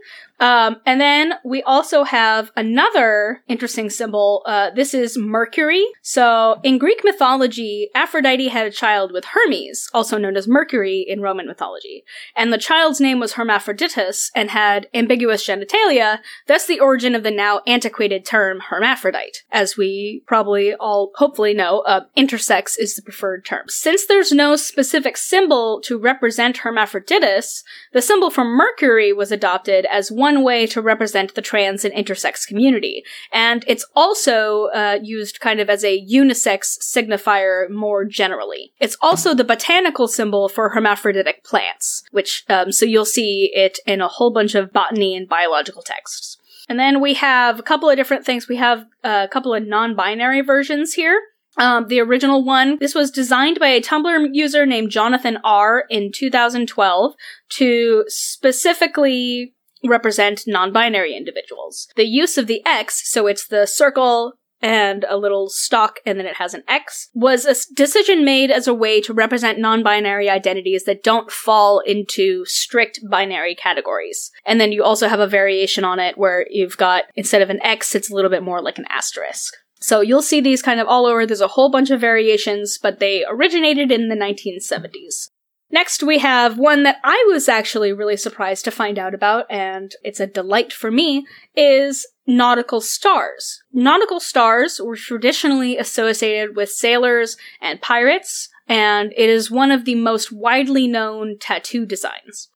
[0.41, 4.41] Um, and then we also have another interesting symbol.
[4.47, 5.85] Uh, this is Mercury.
[6.01, 11.21] So in Greek mythology, Aphrodite had a child with Hermes, also known as Mercury in
[11.21, 12.03] Roman mythology.
[12.35, 17.29] And the child's name was Hermaphroditus and had ambiguous genitalia, thus the origin of the
[17.29, 19.43] now antiquated term hermaphrodite.
[19.51, 23.65] As we probably all hopefully know, uh, intersex is the preferred term.
[23.67, 30.11] Since there's no specific symbol to represent Hermaphroditus, the symbol for Mercury was adopted as
[30.11, 33.03] one way to represent the trans and intersex community.
[33.31, 38.73] And it's also uh, used kind of as a unisex signifier more generally.
[38.79, 44.01] It's also the botanical symbol for hermaphroditic plants, which, um, so you'll see it in
[44.01, 46.37] a whole bunch of botany and biological texts.
[46.69, 48.47] And then we have a couple of different things.
[48.47, 51.19] We have a couple of non binary versions here.
[51.61, 55.85] Um, the original one, this was designed by a Tumblr user named Jonathan R.
[55.91, 57.13] in 2012
[57.49, 61.87] to specifically represent non-binary individuals.
[61.95, 66.25] The use of the X, so it's the circle and a little stock and then
[66.25, 70.85] it has an X, was a decision made as a way to represent non-binary identities
[70.85, 74.31] that don't fall into strict binary categories.
[74.47, 77.61] And then you also have a variation on it where you've got, instead of an
[77.61, 79.53] X, it's a little bit more like an asterisk.
[79.81, 81.25] So you'll see these kind of all over.
[81.25, 85.29] There's a whole bunch of variations, but they originated in the 1970s.
[85.71, 89.93] Next, we have one that I was actually really surprised to find out about, and
[90.03, 93.63] it's a delight for me, is nautical stars.
[93.71, 99.95] Nautical stars were traditionally associated with sailors and pirates, and it is one of the
[99.95, 102.49] most widely known tattoo designs.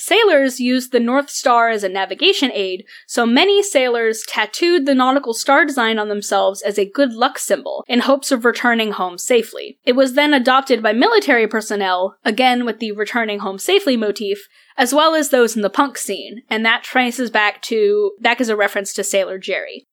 [0.00, 5.34] Sailors used the North Star as a navigation aid, so many sailors tattooed the nautical
[5.34, 9.76] star design on themselves as a good luck symbol in hopes of returning home safely.
[9.84, 14.94] It was then adopted by military personnel, again with the returning home safely motif, as
[14.94, 18.56] well as those in the punk scene, and that traces back to back as a
[18.56, 19.87] reference to Sailor Jerry.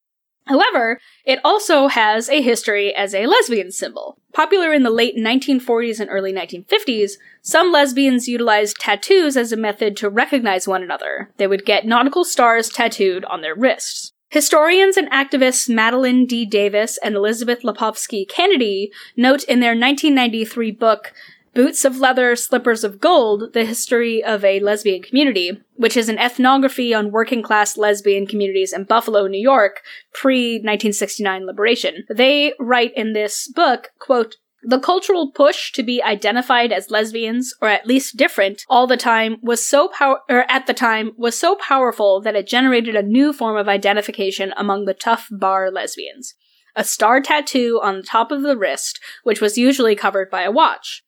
[0.45, 4.19] However, it also has a history as a lesbian symbol.
[4.31, 9.97] Popular in the late 1940s and early 1950s, some lesbians utilized tattoos as a method
[9.97, 11.31] to recognize one another.
[11.38, 14.13] They would get nautical stars tattooed on their wrists.
[14.29, 16.45] Historians and activists Madeline D.
[16.45, 21.13] Davis and Elizabeth Lapovsky Kennedy note in their 1993 book
[21.55, 26.19] Boots of Leather, Slippers of Gold, The History of a Lesbian Community, which is an
[26.19, 29.81] ethnography on working class lesbian communities in Buffalo, New York,
[30.13, 32.03] pre 1969 liberation.
[32.13, 37.69] They write in this book, quote, the cultural push to be identified as lesbians, or
[37.69, 41.55] at least different, all the time was so power, or at the time was so
[41.55, 46.33] powerful that it generated a new form of identification among the tough bar lesbians.
[46.75, 50.51] A star tattoo on the top of the wrist, which was usually covered by a
[50.51, 51.04] watch.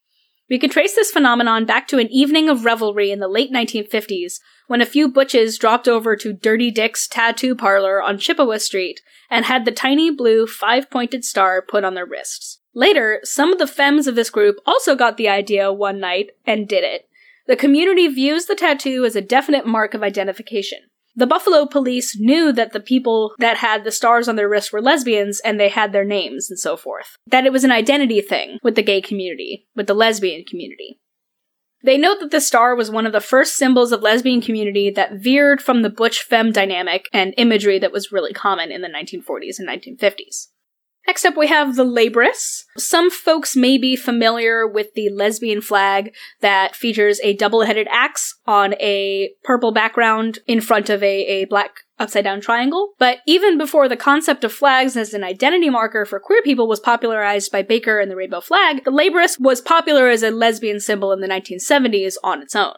[0.50, 4.40] We can trace this phenomenon back to an evening of revelry in the late 1950s
[4.68, 9.46] when a few butches dropped over to Dirty Dick's tattoo parlor on Chippewa Street and
[9.46, 12.60] had the tiny blue five pointed star put on their wrists.
[12.74, 16.68] Later, some of the femmes of this group also got the idea one night and
[16.68, 17.10] did it.
[17.48, 20.80] The community views the tattoo as a definite mark of identification.
[21.18, 24.84] The Buffalo police knew that the people that had the stars on their wrists were
[24.84, 27.18] lesbians and they had their names and so forth.
[27.26, 31.00] That it was an identity thing with the gay community, with the lesbian community.
[31.84, 35.14] They note that the star was one of the first symbols of lesbian community that
[35.14, 39.58] veered from the butch femme dynamic and imagery that was really common in the 1940s
[39.58, 40.50] and 1950s.
[41.08, 42.64] Next up, we have the Labrys.
[42.78, 48.38] Some folks may be familiar with the lesbian flag that features a double headed axe
[48.46, 52.90] on a purple background in front of a, a black upside down triangle.
[53.00, 56.82] But even before the concept of flags as an identity marker for queer people was
[56.82, 61.14] popularized by Baker and the rainbow flag, the Labrys was popular as a lesbian symbol
[61.14, 62.76] in the 1970s on its own.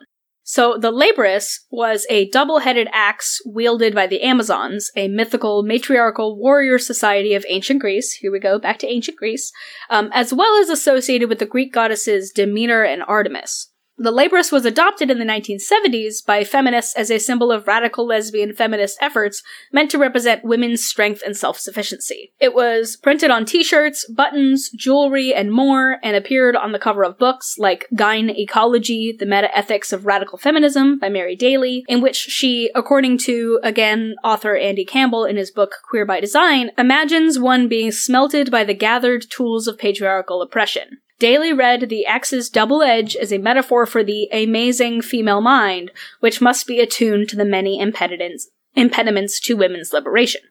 [0.52, 6.80] So the Labrys was a double-headed axe wielded by the Amazons, a mythical matriarchal warrior
[6.80, 8.14] society of ancient Greece.
[8.14, 9.52] Here we go, back to ancient Greece,
[9.92, 13.70] um, as well as associated with the Greek goddesses Demeter and Artemis.
[14.02, 18.54] The Labrys was adopted in the 1970s by feminists as a symbol of radical lesbian
[18.54, 22.32] feminist efforts meant to represent women's strength and self-sufficiency.
[22.40, 27.18] It was printed on t-shirts, buttons, jewelry, and more, and appeared on the cover of
[27.18, 32.72] books like Gyne Ecology, The Meta-Ethics of Radical Feminism by Mary Daly, in which she,
[32.74, 37.92] according to, again, author Andy Campbell in his book Queer by Design, imagines one being
[37.92, 41.00] smelted by the gathered tools of patriarchal oppression.
[41.20, 46.42] Daly read the axe's double edge as a metaphor for the amazing female mind, which
[46.42, 50.42] must be attuned to the many impediments, impediments to women's liberation.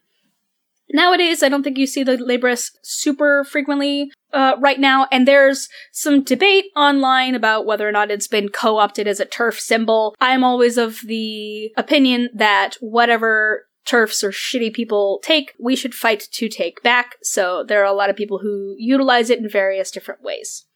[0.90, 5.68] Nowadays, I don't think you see the Labrys super frequently uh, right now, and there's
[5.92, 10.14] some debate online about whether or not it's been co-opted as a TERF symbol.
[10.18, 16.28] I'm always of the opinion that whatever TERFs or shitty people take, we should fight
[16.32, 17.16] to take back.
[17.22, 20.66] So there are a lot of people who utilize it in various different ways.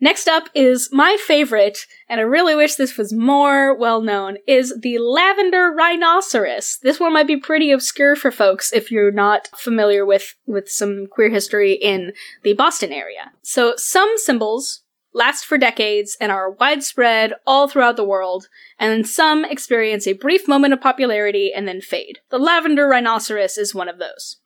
[0.00, 4.74] Next up is my favorite, and I really wish this was more well known, is
[4.82, 6.78] the lavender rhinoceros.
[6.82, 11.06] This one might be pretty obscure for folks if you're not familiar with, with some
[11.10, 13.32] queer history in the Boston area.
[13.40, 14.82] So some symbols
[15.14, 18.48] last for decades and are widespread all throughout the world,
[18.78, 22.18] and then some experience a brief moment of popularity and then fade.
[22.30, 24.40] The lavender rhinoceros is one of those.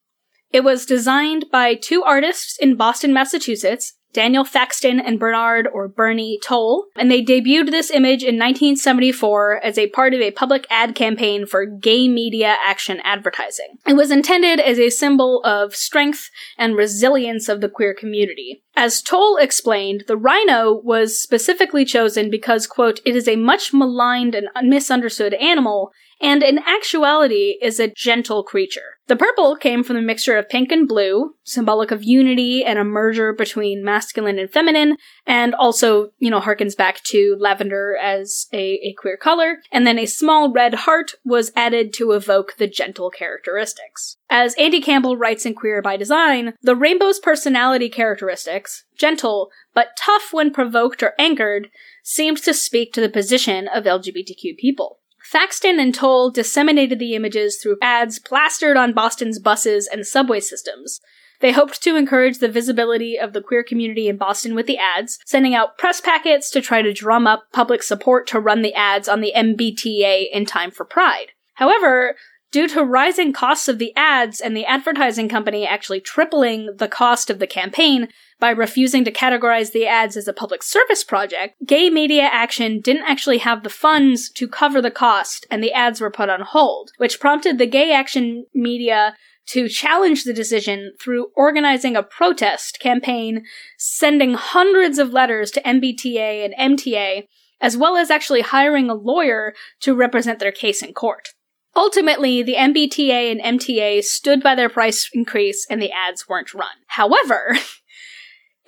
[0.50, 6.38] It was designed by two artists in Boston, Massachusetts, Daniel Thaxton and Bernard or Bernie
[6.42, 10.94] Toale, and they debuted this image in 1974 as a part of a public ad
[10.94, 13.78] campaign for gay media action advertising.
[13.86, 18.62] It was intended as a symbol of strength and resilience of the queer community.
[18.76, 24.34] As Toale explained, the rhino was specifically chosen because, quote, it is a much maligned
[24.34, 28.98] and misunderstood animal and in actuality is a gentle creature.
[29.08, 32.84] The purple came from the mixture of pink and blue, symbolic of unity and a
[32.84, 38.58] merger between masculine and feminine, and also, you know, harkens back to lavender as a,
[38.58, 39.60] a queer color.
[39.72, 44.18] And then a small red heart was added to evoke the gentle characteristics.
[44.28, 50.32] As Andy Campbell writes in Queer by Design, the rainbow's personality characteristics, gentle, but tough
[50.32, 51.70] when provoked or angered,
[52.04, 54.97] seems to speak to the position of LGBTQ people.
[55.30, 61.00] Thaxton and Toale disseminated the images through ads plastered on Boston's buses and subway systems.
[61.40, 65.18] They hoped to encourage the visibility of the queer community in Boston with the ads,
[65.24, 69.08] sending out press packets to try to drum up public support to run the ads
[69.08, 71.28] on the MBTA in time for Pride.
[71.54, 72.16] However,
[72.50, 77.28] Due to rising costs of the ads and the advertising company actually tripling the cost
[77.28, 78.08] of the campaign
[78.40, 83.06] by refusing to categorize the ads as a public service project, Gay Media Action didn't
[83.06, 86.92] actually have the funds to cover the cost and the ads were put on hold,
[86.98, 89.16] which prompted the Gay Action Media
[89.48, 93.44] to challenge the decision through organizing a protest campaign,
[93.78, 97.26] sending hundreds of letters to MBTA and MTA,
[97.60, 101.30] as well as actually hiring a lawyer to represent their case in court.
[101.74, 106.68] Ultimately, the MBTA and MTA stood by their price increase and the ads weren't run.
[106.88, 107.56] However,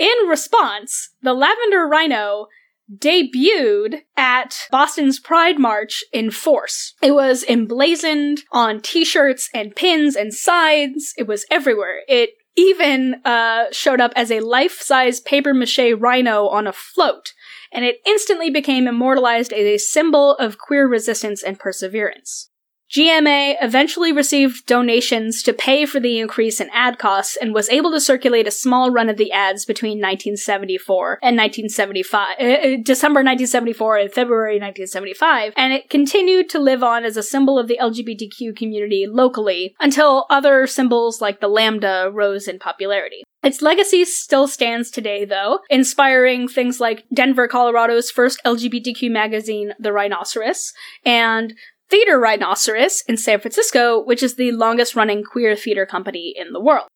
[0.00, 2.46] in response, the Lavender Rhino
[2.92, 6.94] debuted at Boston's Pride March in force.
[7.00, 11.12] It was emblazoned on t-shirts and pins and signs.
[11.16, 12.00] It was everywhere.
[12.08, 17.32] It even uh, showed up as a life-size paper-mache rhino on a float,
[17.72, 22.49] and it instantly became immortalized as a symbol of queer resistance and perseverance.
[22.90, 27.92] GMA eventually received donations to pay for the increase in ad costs and was able
[27.92, 33.20] to circulate a small run of the ads between 1974 and 1975, uh, uh, December
[33.20, 37.78] 1974 and February 1975, and it continued to live on as a symbol of the
[37.80, 43.22] LGBTQ community locally until other symbols like the lambda rose in popularity.
[43.42, 49.92] Its legacy still stands today, though, inspiring things like Denver, Colorado's first LGBTQ magazine, The
[49.92, 50.74] Rhinoceros,
[51.06, 51.54] and
[51.90, 56.60] Theater Rhinoceros in San Francisco, which is the longest running queer theater company in the
[56.60, 56.86] world.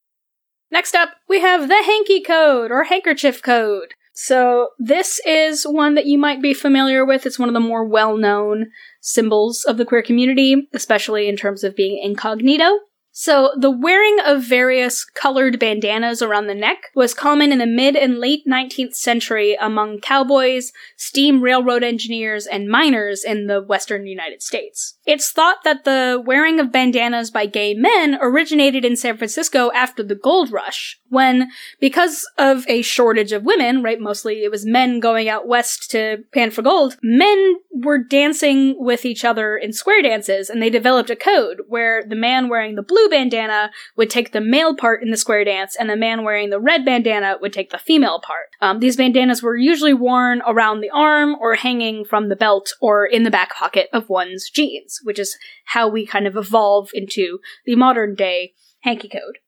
[0.71, 3.95] Next up, we have the Hanky Code, or Handkerchief Code.
[4.13, 7.27] So, this is one that you might be familiar with.
[7.27, 8.71] It's one of the more well known
[9.01, 12.79] symbols of the queer community, especially in terms of being incognito.
[13.17, 17.95] So, the wearing of various colored bandanas around the neck was common in the mid
[17.95, 24.43] and late 19th century among cowboys, steam railroad engineers, and miners in the western United
[24.43, 24.99] States.
[25.07, 30.03] It's thought that the wearing of bandanas by gay men originated in San Francisco after
[30.03, 34.99] the gold rush, when, because of a shortage of women, right, mostly it was men
[34.99, 40.03] going out west to pan for gold, men were dancing with each other in square
[40.03, 44.11] dances, and they developed a code where the man wearing the blue blue bandana would
[44.11, 47.37] take the male part in the square dance, and the man wearing the red bandana
[47.41, 48.49] would take the female part.
[48.61, 53.07] Um, these bandanas were usually worn around the arm or hanging from the belt or
[53.07, 55.37] in the back pocket of one's jeans, which is
[55.67, 58.53] how we kind of evolve into the modern day
[58.83, 59.39] hanky code.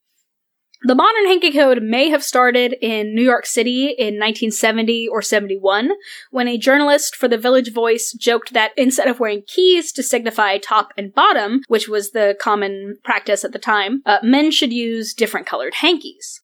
[0.82, 5.92] The modern hanky code may have started in New York City in 1970 or 71,
[6.30, 10.58] when a journalist for the Village Voice joked that instead of wearing keys to signify
[10.58, 15.14] top and bottom, which was the common practice at the time, uh, men should use
[15.14, 16.42] different colored hankies.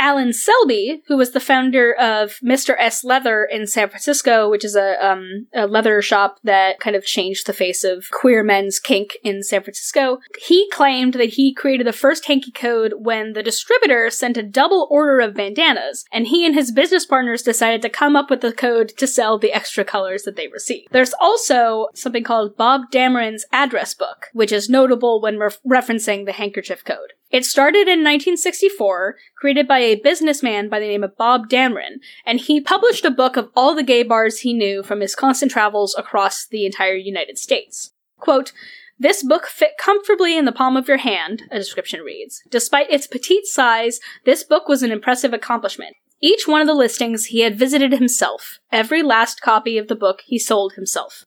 [0.00, 2.74] Alan Selby, who was the founder of Mr.
[2.78, 7.04] S Leather in San Francisco, which is a, um, a leather shop that kind of
[7.04, 11.86] changed the face of queer men's kink in San Francisco, he claimed that he created
[11.86, 16.46] the first hanky code when the distributor sent a double order of bandanas, and he
[16.46, 19.84] and his business partners decided to come up with the code to sell the extra
[19.84, 20.88] colors that they received.
[20.92, 26.32] There's also something called Bob Damron's address book, which is notable when re- referencing the
[26.32, 27.12] handkerchief code.
[27.30, 32.40] It started in 1964, created by a businessman by the name of Bob Damron, and
[32.40, 35.94] he published a book of all the gay bars he knew from his constant travels
[35.96, 37.92] across the entire United States.
[38.18, 38.52] Quote,
[38.98, 42.42] this book fit comfortably in the palm of your hand, a description reads.
[42.50, 45.96] Despite its petite size, this book was an impressive accomplishment.
[46.20, 48.58] Each one of the listings he had visited himself.
[48.70, 51.24] Every last copy of the book he sold himself.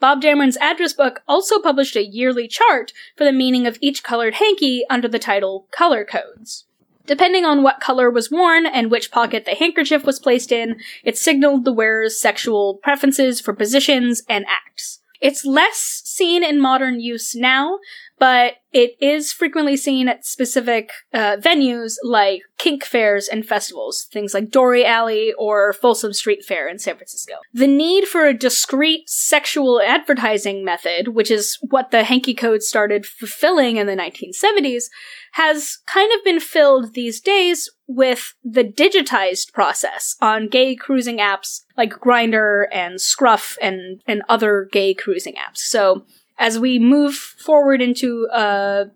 [0.00, 4.34] Bob Damron's address book also published a yearly chart for the meaning of each colored
[4.34, 6.64] hanky under the title Color Codes.
[7.06, 11.18] Depending on what color was worn and which pocket the handkerchief was placed in, it
[11.18, 15.00] signaled the wearer's sexual preferences for positions and acts.
[15.20, 17.78] It's less seen in modern use now,
[18.20, 24.34] but it is frequently seen at specific uh, venues like kink fairs and festivals, things
[24.34, 27.36] like Dore Alley or Folsom Street Fair in San Francisco.
[27.54, 33.06] The need for a discreet sexual advertising method, which is what the hanky code started
[33.06, 34.84] fulfilling in the 1970s,
[35.32, 41.62] has kind of been filled these days with the digitized process on gay cruising apps
[41.76, 45.58] like Grindr and Scruff and, and other gay cruising apps.
[45.58, 46.04] So
[46.40, 48.86] as we move forward into a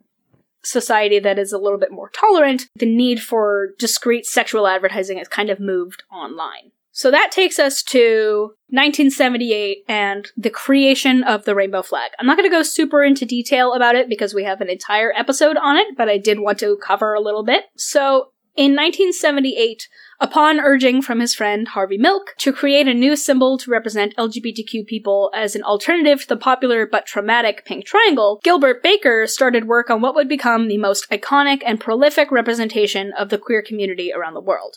[0.65, 5.29] society that is a little bit more tolerant, the need for discreet sexual advertising has
[5.29, 6.73] kind of moved online.
[6.91, 12.13] So that takes us to 1978 and the creation of the rainbow flag.
[12.19, 15.13] I'm not going to go super into detail about it because we have an entire
[15.15, 17.65] episode on it, but I did want to cover a little bit.
[17.77, 19.89] So in 1978,
[20.21, 24.87] upon urging from his friend Harvey Milk to create a new symbol to represent LGBTQ
[24.87, 29.91] people as an alternative to the popular but traumatic pink triangle, Gilbert Baker started work
[29.91, 34.35] on what would become the most iconic and prolific representation of the queer community around
[34.35, 34.77] the world.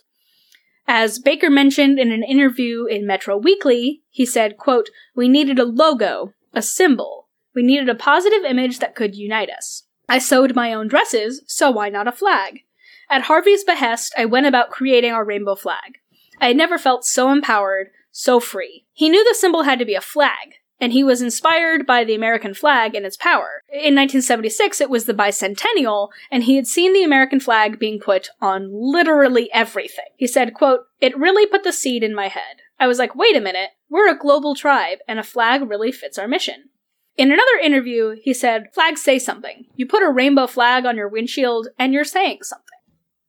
[0.87, 5.65] As Baker mentioned in an interview in Metro Weekly, he said, quote, We needed a
[5.65, 7.27] logo, a symbol.
[7.53, 9.83] We needed a positive image that could unite us.
[10.09, 12.61] I sewed my own dresses, so why not a flag?
[13.09, 15.99] At Harvey's behest, I went about creating our rainbow flag.
[16.39, 18.85] I had never felt so empowered, so free.
[18.93, 22.15] He knew the symbol had to be a flag, and he was inspired by the
[22.15, 23.63] American flag and its power.
[23.71, 28.29] In 1976, it was the bicentennial, and he had seen the American flag being put
[28.41, 30.05] on literally everything.
[30.17, 32.57] He said, quote, It really put the seed in my head.
[32.79, 36.19] I was like, wait a minute, we're a global tribe, and a flag really fits
[36.19, 36.69] our mission.
[37.15, 39.65] In another interview, he said, Flags say something.
[39.75, 42.76] You put a rainbow flag on your windshield, and you're saying something.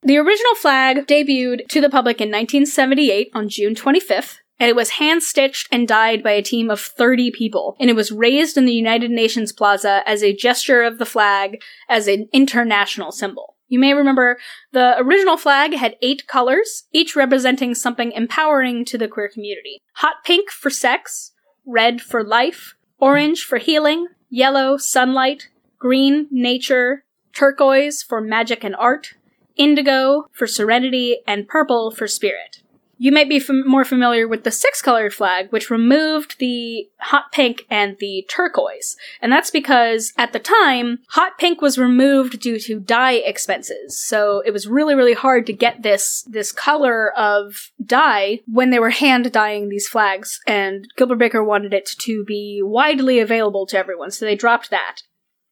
[0.02, 4.90] The original flag debuted to the public in 1978 on June 25th, and it was
[4.90, 7.76] hand stitched and dyed by a team of 30 people.
[7.80, 11.60] And it was raised in the United Nations Plaza as a gesture of the flag
[11.88, 13.56] as an international symbol.
[13.66, 14.38] You may remember
[14.72, 19.82] the original flag had eight colors, each representing something empowering to the queer community.
[19.96, 21.32] Hot pink for sex,
[21.66, 29.14] red for life, orange for healing, yellow, sunlight, green, nature, turquoise for magic and art,
[29.58, 32.62] indigo for serenity, and purple for spirit.
[33.00, 37.30] You might be fam- more familiar with the six colored flag, which removed the hot
[37.32, 38.96] pink and the turquoise.
[39.22, 43.98] And that's because at the time, hot pink was removed due to dye expenses.
[44.04, 48.80] So it was really, really hard to get this, this color of dye when they
[48.80, 50.40] were hand dyeing these flags.
[50.46, 54.10] And Gilbert Baker wanted it to be widely available to everyone.
[54.10, 55.02] So they dropped that.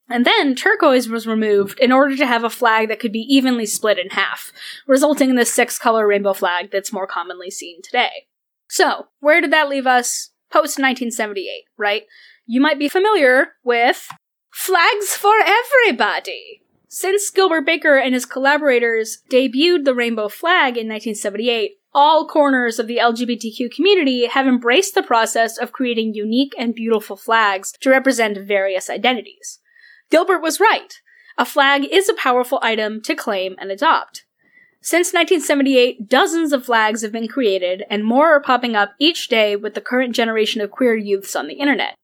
[0.08, 3.66] And then turquoise was removed in order to have a flag that could be evenly
[3.66, 4.52] split in half,
[4.86, 8.26] resulting in the six color rainbow flag that's more commonly seen today.
[8.68, 12.04] So, where did that leave us post 1978, right?
[12.46, 14.08] You might be familiar with
[14.52, 16.62] Flags for Everybody.
[16.88, 22.86] Since Gilbert Baker and his collaborators debuted the rainbow flag in 1978, all corners of
[22.86, 28.38] the LGBTQ community have embraced the process of creating unique and beautiful flags to represent
[28.38, 29.58] various identities.
[30.10, 31.00] Gilbert was right.
[31.38, 34.24] A flag is a powerful item to claim and adopt.
[34.80, 39.56] Since 1978, dozens of flags have been created, and more are popping up each day
[39.56, 41.96] with the current generation of queer youths on the internet.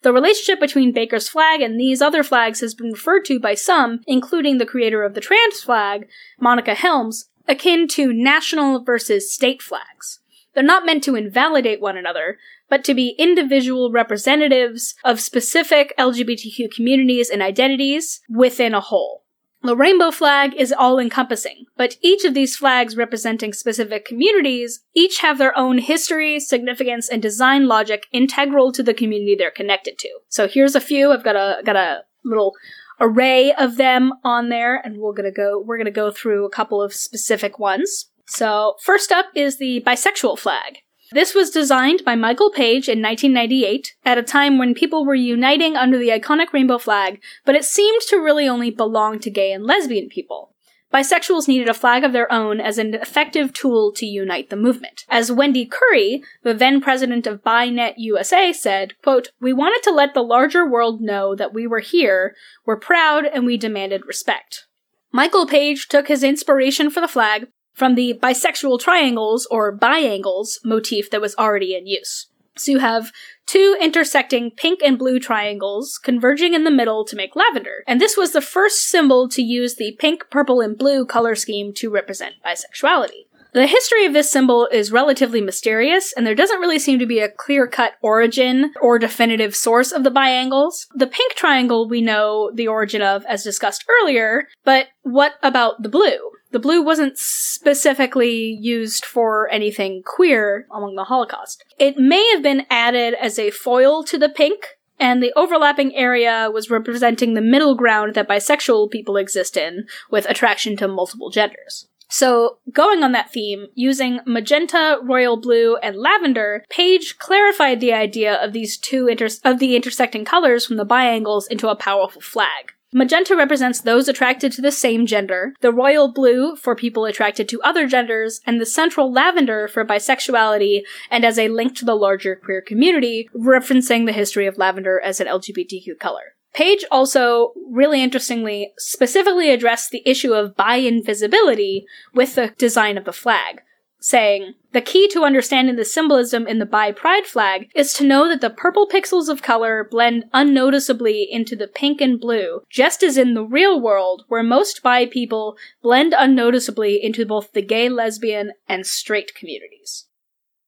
[0.00, 4.00] The relationship between Baker's flag and these other flags has been referred to by some,
[4.06, 6.08] including the creator of the trans flag,
[6.40, 10.20] Monica Helms, akin to national versus state flags.
[10.54, 12.38] They're not meant to invalidate one another,
[12.68, 19.22] but to be individual representatives of specific LGBTQ communities and identities within a whole.
[19.64, 25.18] The rainbow flag is all encompassing, but each of these flags representing specific communities each
[25.20, 30.08] have their own history, significance, and design logic integral to the community they're connected to.
[30.28, 31.12] So here's a few.
[31.12, 32.54] I've got a got a little
[33.00, 36.82] array of them on there, and we're gonna go we're gonna go through a couple
[36.82, 38.10] of specific ones.
[38.26, 40.78] So first up is the bisexual flag.
[41.12, 45.76] This was designed by Michael Page in 1998 at a time when people were uniting
[45.76, 49.64] under the iconic rainbow flag, but it seemed to really only belong to gay and
[49.64, 50.54] lesbian people.
[50.92, 55.04] Bisexuals needed a flag of their own as an effective tool to unite the movement.
[55.08, 60.12] As Wendy Curry, the then president of BiNet USA, said, quote, We wanted to let
[60.12, 62.34] the larger world know that we were here,
[62.66, 64.66] we're proud, and we demanded respect.
[65.12, 71.10] Michael Page took his inspiration for the flag from the bisexual triangles or biangles motif
[71.10, 72.28] that was already in use.
[72.56, 73.12] So you have
[73.46, 77.82] two intersecting pink and blue triangles converging in the middle to make lavender.
[77.86, 81.72] And this was the first symbol to use the pink, purple, and blue color scheme
[81.76, 83.26] to represent bisexuality.
[83.54, 87.18] The history of this symbol is relatively mysterious, and there doesn't really seem to be
[87.18, 90.86] a clear cut origin or definitive source of the biangles.
[90.94, 95.90] The pink triangle we know the origin of, as discussed earlier, but what about the
[95.90, 96.30] blue?
[96.52, 101.64] The blue wasn't specifically used for anything queer among the Holocaust.
[101.78, 106.50] It may have been added as a foil to the pink, and the overlapping area
[106.52, 111.88] was representing the middle ground that bisexual people exist in, with attraction to multiple genders.
[112.10, 118.34] So, going on that theme, using magenta, royal blue, and lavender, Page clarified the idea
[118.34, 122.74] of these two inter- of the intersecting colors from the biangles into a powerful flag.
[122.94, 127.62] Magenta represents those attracted to the same gender, the royal blue for people attracted to
[127.62, 132.36] other genders, and the central lavender for bisexuality and as a link to the larger
[132.36, 136.34] queer community, referencing the history of lavender as an LGBTQ color.
[136.52, 143.06] Page also, really interestingly, specifically addressed the issue of bi invisibility with the design of
[143.06, 143.62] the flag,
[144.02, 148.28] saying, The key to understanding the symbolism in the bi pride flag is to know
[148.28, 153.16] that the purple pixels of color blend unnoticeably into the pink and blue, just as
[153.16, 158.52] in the real world, where most bi people blend unnoticeably into both the gay, lesbian,
[158.68, 160.06] and straight communities.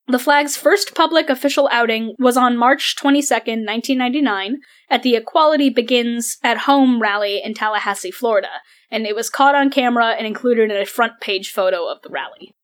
[0.07, 4.61] The flag's first public official outing was on March 22, 1999,
[4.91, 8.61] at the Equality Begins at Home rally in Tallahassee, Florida,
[8.91, 12.11] and it was caught on camera and included in a front page photo of the
[12.11, 12.55] rally.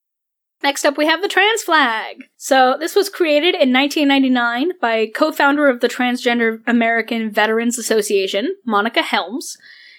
[0.63, 2.25] Next up, we have the trans flag.
[2.37, 8.57] So, this was created in 1999 by co founder of the Transgender American Veterans Association,
[8.67, 9.57] Monica Helms,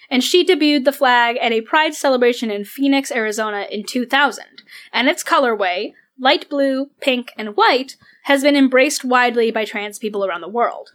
[0.08, 4.44] and she debuted the flag at a pride celebration in Phoenix, Arizona in 2000.
[4.92, 10.24] And its colorway, light blue, pink, and white, has been embraced widely by trans people
[10.24, 10.90] around the world.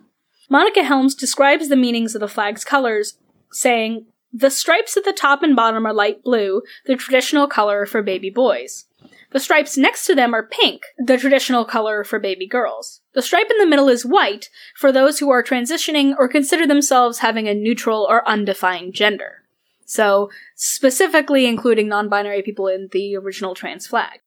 [0.49, 3.17] Monica Helms describes the meanings of the flag's colors,
[3.51, 8.01] saying, The stripes at the top and bottom are light blue, the traditional color for
[8.01, 8.85] baby boys.
[9.31, 13.01] The stripes next to them are pink, the traditional color for baby girls.
[13.13, 17.19] The stripe in the middle is white for those who are transitioning or consider themselves
[17.19, 19.43] having a neutral or undefined gender.
[19.85, 24.19] So, specifically including non binary people in the original trans flag.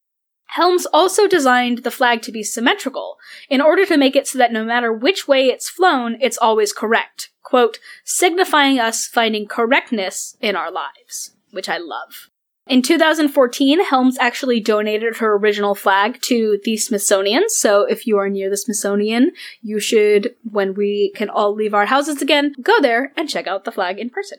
[0.47, 4.53] Helms also designed the flag to be symmetrical in order to make it so that
[4.53, 7.31] no matter which way it's flown, it's always correct.
[7.43, 12.31] Quote, signifying us finding correctness in our lives, which I love.
[12.67, 17.49] In 2014, Helms actually donated her original flag to the Smithsonian.
[17.49, 21.87] So if you are near the Smithsonian, you should, when we can all leave our
[21.87, 24.39] houses again, go there and check out the flag in person.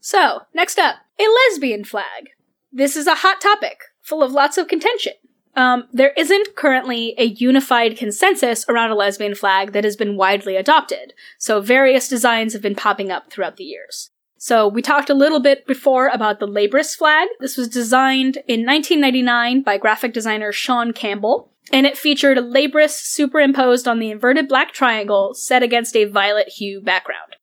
[0.00, 2.30] So, next up, a lesbian flag.
[2.72, 5.14] This is a hot topic, full of lots of contention.
[5.56, 10.54] Um, there isn't currently a unified consensus around a lesbian flag that has been widely
[10.54, 14.10] adopted, so various designs have been popping up throughout the years.
[14.46, 17.26] So we talked a little bit before about the Labrys flag.
[17.40, 22.90] This was designed in 1999 by graphic designer Sean Campbell, and it featured a Labrys
[22.90, 27.34] superimposed on the inverted black triangle set against a violet hue background.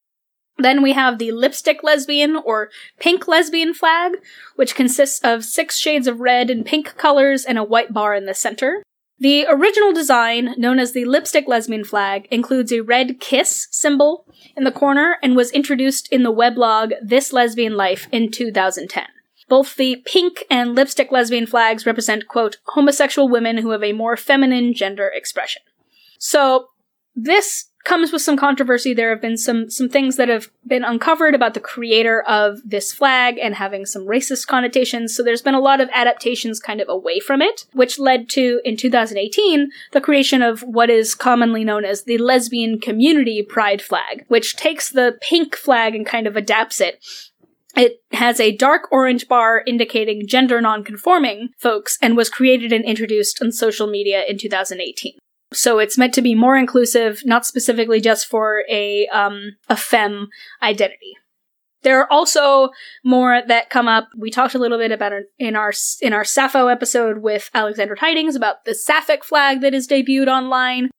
[0.58, 2.70] Then we have the lipstick lesbian or
[3.02, 4.14] pink lesbian flag,
[4.56, 8.28] which consists of six shades of red and pink colors and a white bar in
[8.28, 8.82] the center.
[9.24, 14.26] The original design, known as the lipstick lesbian flag, includes a red kiss symbol
[14.58, 19.06] in the corner and was introduced in the weblog This Lesbian Life in 2010.
[19.48, 24.18] Both the pink and lipstick lesbian flags represent, quote, homosexual women who have a more
[24.18, 25.62] feminine gender expression.
[26.20, 26.68] So,
[27.16, 28.94] this comes with some controversy.
[28.94, 32.94] There have been some some things that have been uncovered about the creator of this
[32.94, 35.16] flag and having some racist connotations.
[35.16, 38.62] So there's been a lot of adaptations kind of away from it, which led to
[38.64, 44.26] in 2018 the creation of what is commonly known as the lesbian community pride flag,
[44.28, 47.04] which takes the pink flag and kind of adapts it
[47.76, 53.42] it has a dark orange bar indicating gender nonconforming folks and was created and introduced
[53.42, 55.18] on social media in 2018.
[55.54, 60.30] So it's meant to be more inclusive, not specifically just for a um, a femme
[60.62, 61.14] identity.
[61.84, 62.70] There are also
[63.04, 64.08] more that come up.
[64.18, 68.36] We talked a little bit about in our in our Sappho episode with Alexander Tidings
[68.36, 70.90] about the sapphic flag that is debuted online.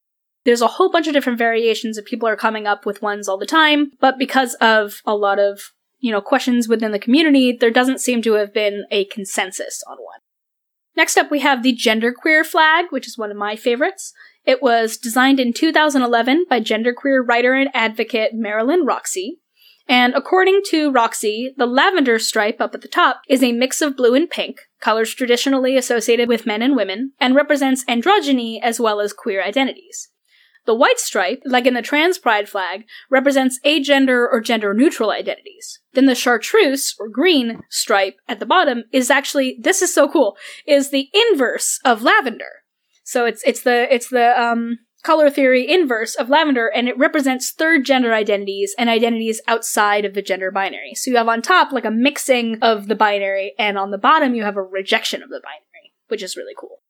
[0.45, 3.39] There's a whole bunch of different variations and people are coming up with ones all
[3.39, 7.71] the time, but because of a lot of, you know, questions within the community, there
[7.71, 10.21] doesn't seem to have been a consensus on one.
[10.97, 14.13] Next up, we have the genderqueer flag, which is one of my favorites.
[14.45, 19.39] It was designed in 2011 by genderqueer writer and advocate Marilyn Roxie.
[19.87, 23.97] And according to Roxie, the lavender stripe up at the top is a mix of
[23.97, 29.01] blue and pink, colors traditionally associated with men and women, and represents androgyny as well
[29.01, 30.09] as queer identities.
[30.67, 35.81] The white stripe, like in the trans pride flag, represents agender or gender neutral identities.
[35.93, 40.37] Then the chartreuse, or green, stripe at the bottom is actually, this is so cool,
[40.67, 42.64] is the inverse of lavender.
[43.05, 47.53] So it's it's the it's the um, color theory inverse of lavender, and it represents
[47.53, 50.95] third gender identities and identities outside of the gender binary.
[50.95, 54.35] So you have on top like a mixing of the binary, and on the bottom
[54.35, 56.81] you have a rejection of the binary, which is really cool.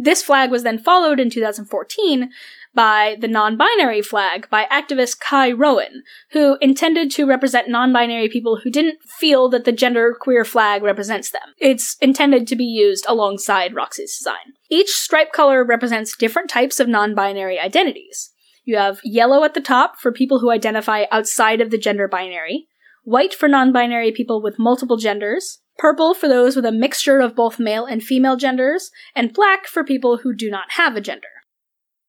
[0.00, 2.30] This flag was then followed in 2014
[2.74, 8.28] by the non binary flag by activist Kye Rowan, who intended to represent non binary
[8.28, 11.42] people who didn't feel that the gender queer flag represents them.
[11.58, 14.54] It's intended to be used alongside Roxie's design.
[14.70, 18.30] Each stripe color represents different types of non binary identities.
[18.64, 22.68] You have yellow at the top for people who identify outside of the gender binary,
[23.04, 27.34] white for non binary people with multiple genders, purple for those with a mixture of
[27.34, 31.26] both male and female genders, and black for people who do not have a gender.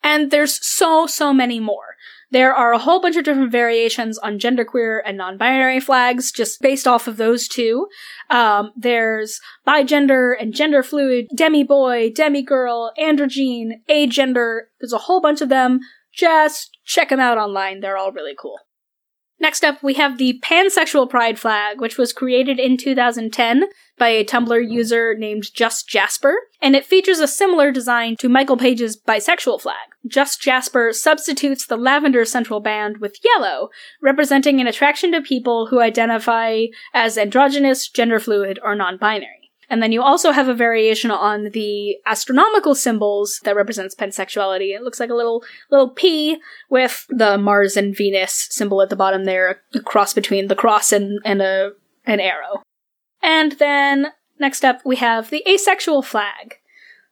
[0.03, 1.95] And there's so, so many more.
[2.29, 6.87] There are a whole bunch of different variations on genderqueer and non-binary flags, just based
[6.87, 7.87] off of those two.
[8.29, 14.61] Um, there's bigender and gender fluid, demi boy, demi girl, androgyne, agender.
[14.79, 15.79] There's a whole bunch of them.
[16.13, 17.79] Just check them out online.
[17.79, 18.59] They're all really cool.
[19.39, 23.65] Next up, we have the pansexual pride flag, which was created in 2010
[23.97, 28.57] by a Tumblr user named Just Jasper, and it features a similar design to Michael
[28.57, 29.75] Page's bisexual flag.
[30.07, 33.69] Just Jasper substitutes the lavender central band with yellow,
[34.01, 39.42] representing an attraction to people who identify as androgynous, gender fluid, or non binary.
[39.73, 44.75] And then you also have a variation on the astronomical symbols that represents pansexuality.
[44.75, 46.37] It looks like a little little P
[46.69, 50.91] with the Mars and Venus symbol at the bottom there, a cross between the cross
[50.91, 51.71] and, and a
[52.05, 52.61] an arrow.
[53.23, 56.59] And then next up we have the asexual flag.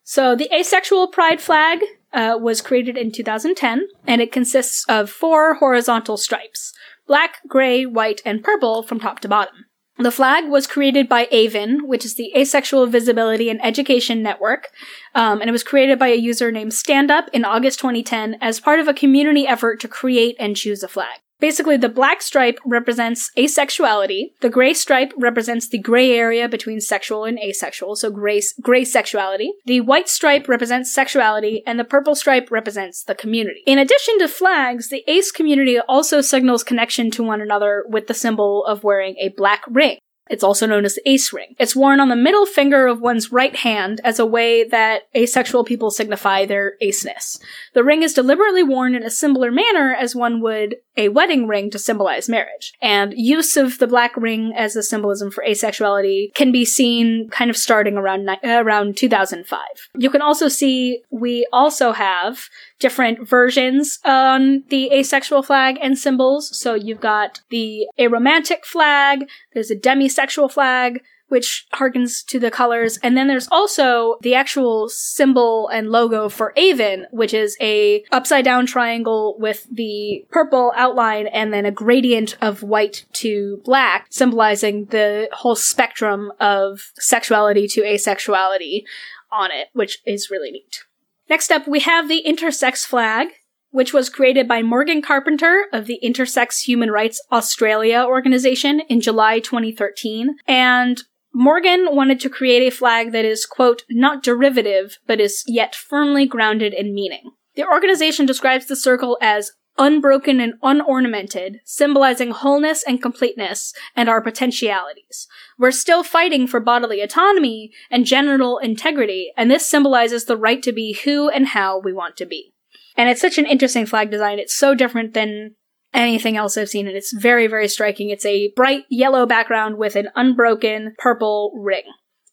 [0.03, 1.79] So the asexual pride flag
[2.13, 6.73] uh, was created in 2010, and it consists of four horizontal stripes:
[7.07, 9.65] black, gray, white, and purple from top to bottom.
[10.01, 14.69] The flag was created by AVEN, which is the Asexual Visibility and Education Network,
[15.13, 18.79] um, and it was created by a user named StandUp in August 2010 as part
[18.79, 21.19] of a community effort to create and choose a flag.
[21.41, 24.33] Basically, the black stripe represents asexuality.
[24.41, 29.51] The gray stripe represents the gray area between sexual and asexual, so gray, gray sexuality.
[29.65, 33.63] The white stripe represents sexuality, and the purple stripe represents the community.
[33.65, 38.13] In addition to flags, the ace community also signals connection to one another with the
[38.13, 39.97] symbol of wearing a black ring.
[40.31, 41.55] It's also known as the ace ring.
[41.59, 45.65] It's worn on the middle finger of one's right hand as a way that asexual
[45.65, 47.37] people signify their aceness.
[47.73, 51.69] The ring is deliberately worn in a similar manner as one would a wedding ring
[51.71, 52.73] to symbolize marriage.
[52.81, 57.49] And use of the black ring as a symbolism for asexuality can be seen kind
[57.49, 59.59] of starting around around 2005.
[59.97, 62.47] You can also see we also have
[62.81, 66.57] different versions on the asexual flag and symbols.
[66.57, 72.97] So you've got the aromantic flag, there's a demisexual flag, which harkens to the colors.
[73.01, 78.43] And then there's also the actual symbol and logo for Aven, which is a upside
[78.43, 84.85] down triangle with the purple outline and then a gradient of white to black, symbolizing
[84.85, 88.83] the whole spectrum of sexuality to asexuality
[89.31, 90.83] on it, which is really neat.
[91.31, 93.29] Next up, we have the intersex flag,
[93.69, 99.39] which was created by Morgan Carpenter of the Intersex Human Rights Australia organization in July
[99.39, 100.35] 2013.
[100.45, 101.01] And
[101.33, 106.25] Morgan wanted to create a flag that is, quote, not derivative, but is yet firmly
[106.25, 107.31] grounded in meaning.
[107.55, 114.21] The organization describes the circle as unbroken and unornamented, symbolizing wholeness and completeness and our
[114.21, 115.27] potentialities.
[115.57, 120.71] We're still fighting for bodily autonomy and genital integrity, and this symbolizes the right to
[120.71, 122.53] be who and how we want to be.
[122.95, 124.37] And it's such an interesting flag design.
[124.37, 125.55] It's so different than
[125.95, 128.11] anything else I've seen, and it's very, very striking.
[128.11, 131.85] It's a bright yellow background with an unbroken purple ring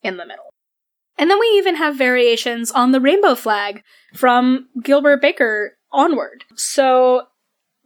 [0.03, 0.53] in the middle.
[1.17, 3.83] And then we even have variations on the rainbow flag
[4.15, 6.45] from Gilbert Baker onward.
[6.55, 7.23] So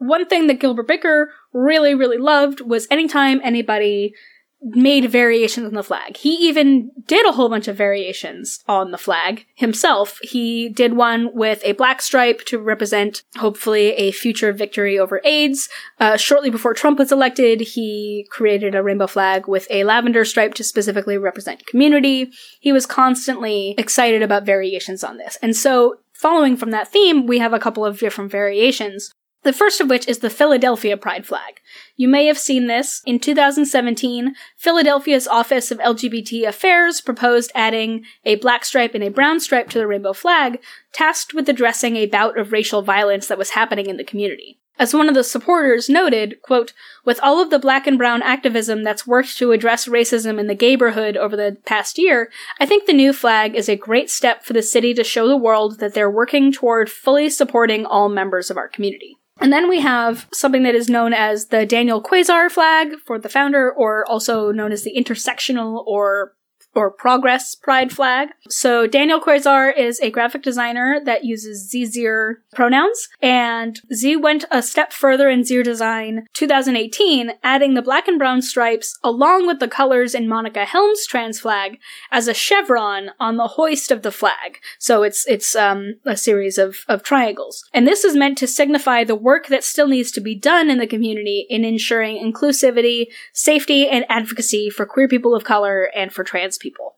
[0.02, 4.14] one thing that Gilbert Baker really, really loved was anytime anybody
[4.62, 6.16] made variations on the flag.
[6.16, 10.18] He even did a whole bunch of variations on the flag himself.
[10.22, 15.68] He did one with a black stripe to represent, hopefully, a future victory over AIDS.
[15.98, 20.54] Uh, shortly before Trump was elected, he created a rainbow flag with a lavender stripe
[20.54, 22.30] to specifically represent community.
[22.60, 25.38] He was constantly excited about variations on this.
[25.42, 29.12] And so, following from that theme, we have a couple of different variations.
[29.44, 31.60] The first of which is the Philadelphia Pride flag.
[31.96, 33.02] You may have seen this.
[33.04, 39.40] In 2017, Philadelphia's Office of LGBT Affairs proposed adding a black stripe and a brown
[39.40, 40.60] stripe to the rainbow flag,
[40.92, 44.60] tasked with addressing a bout of racial violence that was happening in the community.
[44.78, 46.72] As one of the supporters noted, quote,
[47.04, 50.56] with all of the black and brown activism that's worked to address racism in the
[50.56, 52.30] gayborhood over the past year,
[52.60, 55.36] I think the new flag is a great step for the city to show the
[55.36, 59.18] world that they're working toward fully supporting all members of our community.
[59.42, 63.28] And then we have something that is known as the Daniel Quasar flag for the
[63.28, 66.34] founder, or also known as the intersectional or
[66.74, 68.30] or progress pride flag.
[68.48, 74.62] So Daniel Quasar is a graphic designer that uses Zir pronouns, and Z went a
[74.62, 79.68] step further in Zir design 2018, adding the black and brown stripes along with the
[79.68, 81.78] colors in Monica Helm's trans flag
[82.10, 84.58] as a chevron on the hoist of the flag.
[84.78, 87.68] So it's it's um, a series of, of triangles.
[87.72, 90.78] And this is meant to signify the work that still needs to be done in
[90.78, 96.24] the community in ensuring inclusivity, safety, and advocacy for queer people of color and for
[96.24, 96.94] trans people.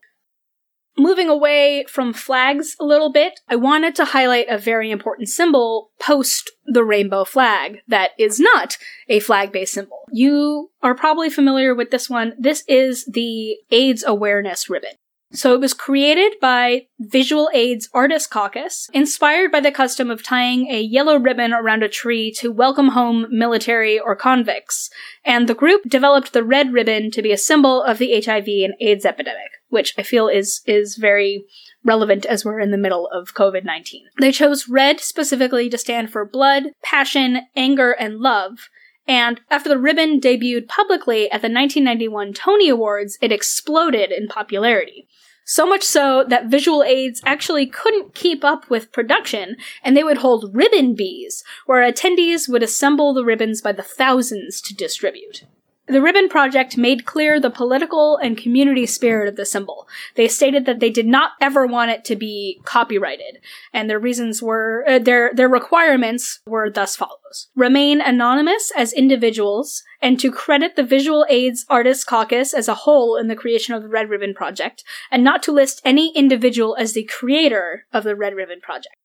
[0.97, 5.91] Moving away from flags a little bit, I wanted to highlight a very important symbol
[5.99, 8.77] post the rainbow flag that is not
[9.09, 10.05] a flag based symbol.
[10.11, 12.33] You are probably familiar with this one.
[12.39, 14.91] This is the AIDS awareness ribbon.
[15.35, 20.67] So it was created by Visual AIDS Artist Caucus, inspired by the custom of tying
[20.69, 24.89] a yellow ribbon around a tree to welcome home military or convicts.
[25.25, 28.75] And the group developed the red ribbon to be a symbol of the HIV and
[28.79, 31.43] AIDS epidemic, which I feel is, is very
[31.83, 34.03] relevant as we're in the middle of COVID-19.
[34.21, 38.69] They chose red specifically to stand for blood, passion, anger, and love,
[39.05, 45.09] and after the ribbon debuted publicly at the 1991 Tony Awards, it exploded in popularity.
[45.47, 50.19] So much so that visual aids actually couldn't keep up with production, and they would
[50.19, 55.43] hold ribbon bees, where attendees would assemble the ribbons by the thousands to distribute.
[55.87, 59.87] The Ribbon Project made clear the political and community spirit of the symbol.
[60.15, 63.39] They stated that they did not ever want it to be copyrighted,
[63.71, 69.83] and their reasons were uh, their their requirements were thus follows: remain anonymous as individuals,
[70.01, 73.83] and to credit the Visual Aids Artists Caucus as a whole in the creation of
[73.83, 78.15] the Red Ribbon Project, and not to list any individual as the creator of the
[78.15, 78.95] Red Ribbon Project.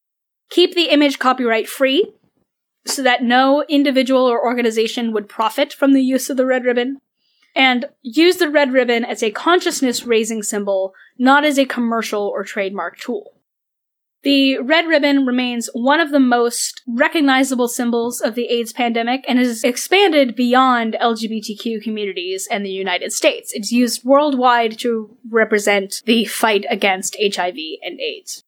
[0.49, 2.13] Keep the image copyright free,
[2.87, 6.99] so that no individual or organization would profit from the use of the red ribbon,
[7.55, 12.45] and use the red ribbon as a consciousness raising symbol, not as a commercial or
[12.45, 13.33] trademark tool.
[14.23, 19.39] The red ribbon remains one of the most recognizable symbols of the AIDS pandemic and
[19.39, 23.51] has expanded beyond LGBTQ communities and the United States.
[23.55, 28.45] It's used worldwide to represent the fight against HIV and AIDS.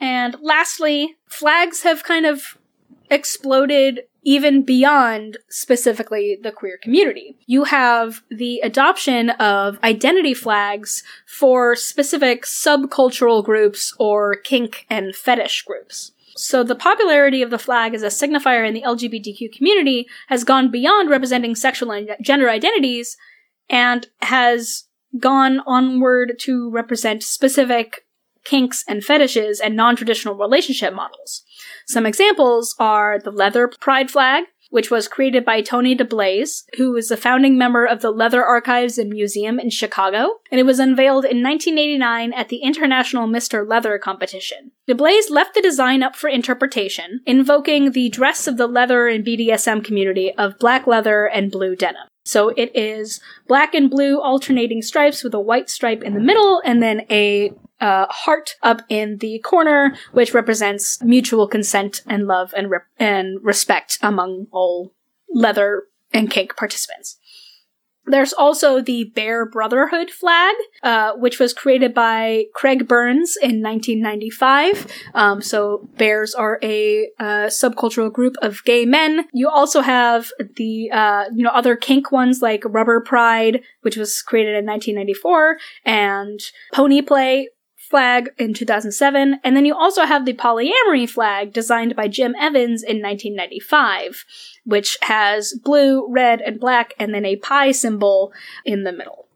[0.00, 2.56] And lastly, flags have kind of
[3.10, 7.36] exploded even beyond specifically the queer community.
[7.46, 15.62] You have the adoption of identity flags for specific subcultural groups or kink and fetish
[15.62, 16.12] groups.
[16.36, 20.70] So the popularity of the flag as a signifier in the LGBTQ community has gone
[20.70, 23.16] beyond representing sexual and gender identities
[23.68, 24.84] and has
[25.18, 28.04] gone onward to represent specific
[28.44, 31.44] kinks and fetishes and non-traditional relationship models.
[31.88, 37.10] Some examples are the leather pride flag, which was created by Tony DeBlase, who is
[37.10, 41.24] a founding member of the Leather Archives and Museum in Chicago, and it was unveiled
[41.24, 43.66] in 1989 at the International Mr.
[43.66, 44.72] Leather competition.
[44.86, 49.82] DeBlaze left the design up for interpretation, invoking the dress of the leather and BDSM
[49.82, 52.06] community of black leather and blue denim.
[52.26, 56.60] So it is black and blue alternating stripes with a white stripe in the middle
[56.62, 62.52] and then a uh, heart up in the corner, which represents mutual consent and love
[62.56, 64.92] and, re- and respect among all
[65.32, 67.18] leather and kink participants.
[68.08, 74.90] There's also the Bear Brotherhood flag, uh, which was created by Craig Byrnes in 1995.
[75.14, 79.26] Um, so bears are a uh, subcultural group of gay men.
[79.32, 84.22] You also have the uh, you know other kink ones like Rubber Pride, which was
[84.22, 86.40] created in 1994, and
[86.72, 87.48] Pony Play,
[87.88, 92.82] flag in 2007, and then you also have the polyamory flag designed by Jim Evans
[92.82, 94.24] in 1995,
[94.64, 98.32] which has blue, red, and black, and then a pie symbol
[98.64, 99.28] in the middle.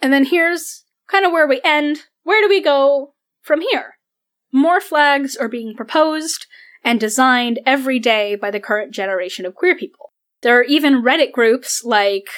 [0.00, 1.98] And then here's kind of where we end.
[2.22, 3.98] Where do we go from here?
[4.52, 6.46] More flags are being proposed
[6.82, 10.12] and designed every day by the current generation of queer people.
[10.42, 12.28] There are even Reddit groups like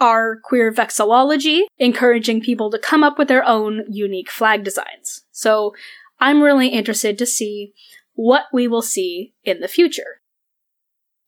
[0.00, 5.24] our queer vexillology, encouraging people to come up with their own unique flag designs.
[5.30, 5.74] So
[6.18, 7.72] I'm really interested to see
[8.14, 10.20] what we will see in the future.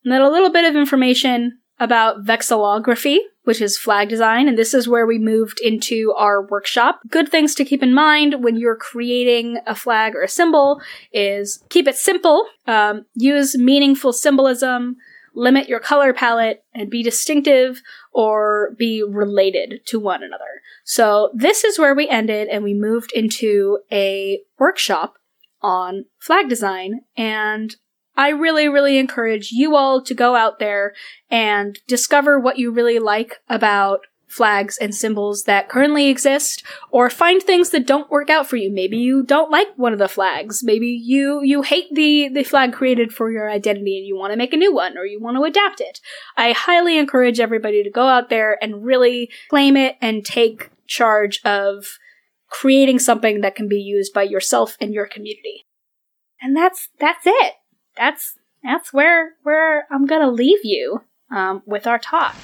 [0.04, 4.72] And then a little bit of information about vexillography, which is flag design, and this
[4.72, 7.00] is where we moved into our workshop.
[7.08, 10.80] Good things to keep in mind when you're creating a flag or a symbol
[11.12, 14.96] is keep it simple, um, use meaningful symbolism,
[15.34, 20.62] limit your color palette, and be distinctive or be related to one another.
[20.84, 25.14] So this is where we ended and we moved into a workshop
[25.60, 27.76] on flag design and
[28.16, 30.92] I really, really encourage you all to go out there
[31.30, 34.00] and discover what you really like about
[34.32, 38.72] flags and symbols that currently exist or find things that don't work out for you.
[38.72, 40.62] Maybe you don't like one of the flags.
[40.64, 44.38] Maybe you you hate the the flag created for your identity and you want to
[44.38, 46.00] make a new one or you want to adapt it.
[46.36, 51.40] I highly encourage everybody to go out there and really claim it and take charge
[51.44, 51.98] of
[52.48, 55.66] creating something that can be used by yourself and your community.
[56.40, 57.52] And that's that's it.
[57.98, 62.34] That's that's where where I'm gonna leave you um, with our talk.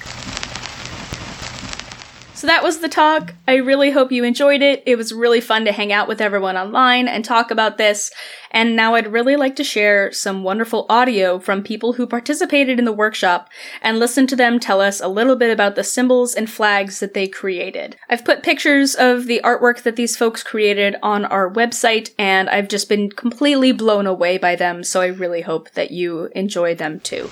[2.39, 3.33] So that was the talk.
[3.49, 4.81] I really hope you enjoyed it.
[4.85, 8.11] It was really fun to hang out with everyone online and talk about this.
[8.49, 12.85] And now I'd really like to share some wonderful audio from people who participated in
[12.85, 13.49] the workshop
[13.81, 17.13] and listen to them tell us a little bit about the symbols and flags that
[17.13, 17.97] they created.
[18.09, 22.69] I've put pictures of the artwork that these folks created on our website and I've
[22.69, 24.85] just been completely blown away by them.
[24.85, 27.29] So I really hope that you enjoy them too.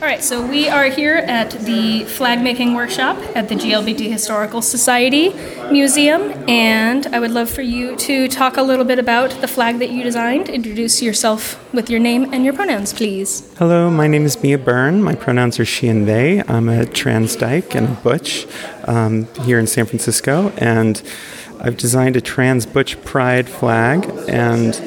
[0.00, 4.62] All right, so we are here at the flag making workshop at the GLBT Historical
[4.62, 5.30] Society
[5.72, 9.80] Museum, and I would love for you to talk a little bit about the flag
[9.80, 10.50] that you designed.
[10.50, 13.52] Introduce yourself with your name and your pronouns, please.
[13.58, 15.02] Hello, my name is Mia Byrne.
[15.02, 16.44] My pronouns are she and they.
[16.44, 18.46] I'm a trans dyke and a butch
[18.84, 21.02] um, here in San Francisco, and
[21.58, 24.80] I've designed a trans butch pride flag and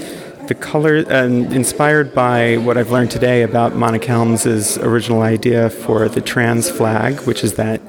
[0.48, 6.10] the color, and inspired by what I've learned today about Monica Helms's original idea for
[6.10, 7.82] the trans flag, which is that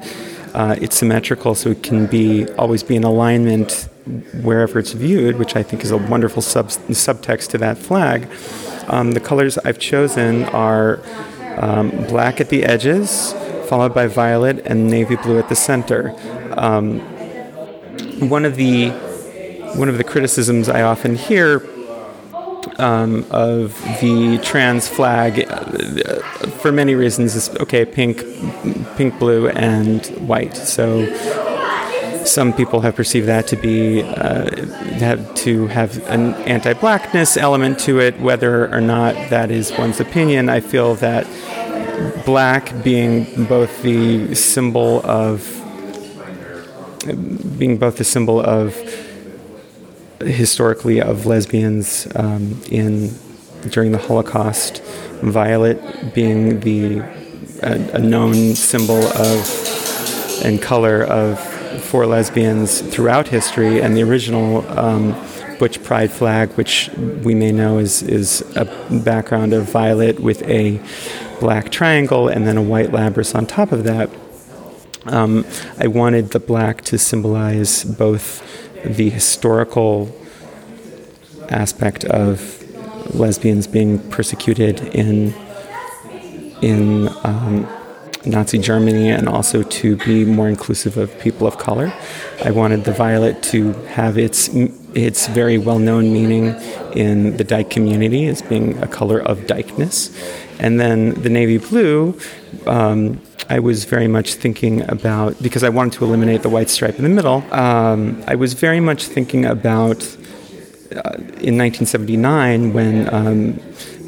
[0.54, 3.88] uh, it's symmetrical, so it can be always be in alignment
[4.42, 8.28] wherever it's viewed, which I think is a wonderful sub- subtext to that flag.
[8.88, 11.00] Um, the colors I've chosen are
[11.56, 13.32] um, black at the edges,
[13.68, 16.14] followed by violet and navy blue at the center.
[16.56, 17.00] Um,
[18.28, 18.90] one of the
[19.76, 21.60] one of the criticisms I often hear
[22.82, 26.20] um, of the trans flag, uh,
[26.60, 28.22] for many reasons, is okay, pink,
[28.96, 30.56] pink, blue, and white.
[30.56, 31.06] So
[32.24, 34.66] some people have perceived that to be uh,
[34.98, 38.20] have to have an anti-blackness element to it.
[38.20, 41.26] Whether or not that is one's opinion, I feel that
[42.24, 45.58] black being both the symbol of
[47.58, 48.76] being both the symbol of
[50.26, 53.14] historically of lesbians um, in
[53.68, 54.82] during the Holocaust,
[55.22, 57.00] violet being the
[57.62, 61.38] a, a known symbol of and color of
[61.84, 65.14] for lesbians throughout history, and the original um,
[65.58, 66.90] Butch Pride flag, which
[67.22, 68.64] we may know is is a
[69.04, 70.80] background of violet with a
[71.40, 74.10] black triangle and then a white labrys on top of that.
[75.06, 75.44] Um,
[75.78, 78.42] I wanted the black to symbolize both
[78.84, 80.14] the historical
[81.48, 82.58] aspect of
[83.14, 85.34] lesbians being persecuted in
[86.62, 87.66] in um,
[88.24, 91.92] Nazi Germany and also to be more inclusive of people of color.
[92.44, 94.48] I wanted the violet to have its
[94.94, 96.54] its very well known meaning
[96.94, 100.14] in the dyke community as being a color of dykeness,
[100.62, 102.18] and then the navy blue.
[102.66, 106.96] Um, I was very much thinking about because I wanted to eliminate the white stripe
[106.96, 107.42] in the middle.
[107.52, 110.00] Um, I was very much thinking about
[110.92, 113.60] uh, in 1979 when um,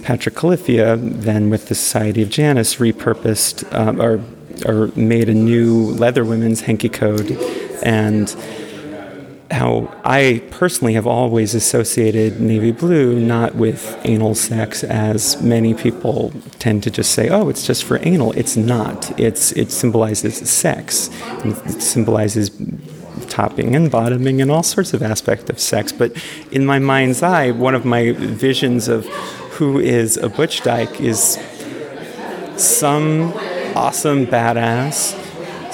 [0.02, 4.20] Patrick Califia, then with the Society of Janus, repurposed um, or
[4.64, 7.32] or made a new leather women's hanky code,
[7.82, 8.28] and
[9.54, 16.32] how I personally have always associated navy blue not with anal sex as many people
[16.58, 18.32] tend to just say, oh, it's just for anal.
[18.32, 19.18] It's not.
[19.18, 21.08] It's it symbolizes sex.
[21.44, 22.50] It symbolizes
[23.28, 25.92] topping and bottoming and all sorts of aspects of sex.
[25.92, 26.12] But
[26.50, 29.06] in my mind's eye, one of my visions of
[29.56, 31.38] who is a butch dyke is
[32.56, 33.32] some
[33.76, 35.23] awesome badass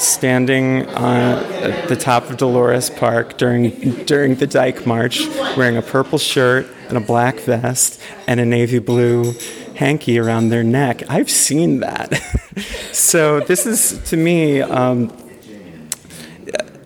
[0.00, 3.70] standing at the top of Dolores Park during
[4.04, 5.26] during the Dyke March,
[5.56, 9.34] wearing a purple shirt and a black vest and a navy blue
[9.76, 11.02] hanky around their neck.
[11.08, 12.14] I've seen that.
[12.92, 14.60] so this is to me.
[14.62, 15.16] Um,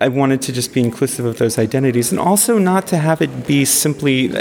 [0.00, 3.46] I wanted to just be inclusive of those identities, and also not to have it
[3.46, 4.34] be simply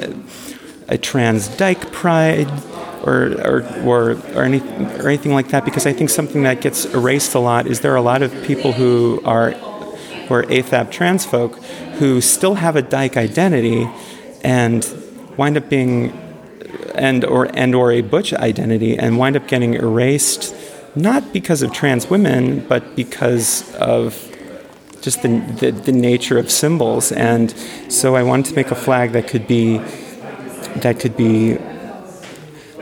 [0.90, 2.50] a trans dyke pride
[3.04, 4.60] or or or or, any,
[4.99, 7.91] or anything like that because I think something that gets erased a lot is there
[7.91, 11.58] are a lot of people who are who are AFAB trans folk
[11.99, 13.89] who still have a dyke identity
[14.43, 14.88] and
[15.38, 16.12] wind up being
[16.95, 20.56] and or and or a butch identity and wind up getting erased
[20.95, 24.30] not because of trans women but because of
[25.04, 27.12] just the, the, the nature of symbols.
[27.12, 27.51] And
[27.89, 29.80] so I wanted to make a flag that could be
[30.78, 31.58] that could be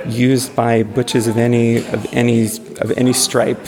[0.07, 2.45] used by butches of any of any
[2.79, 3.63] of any stripe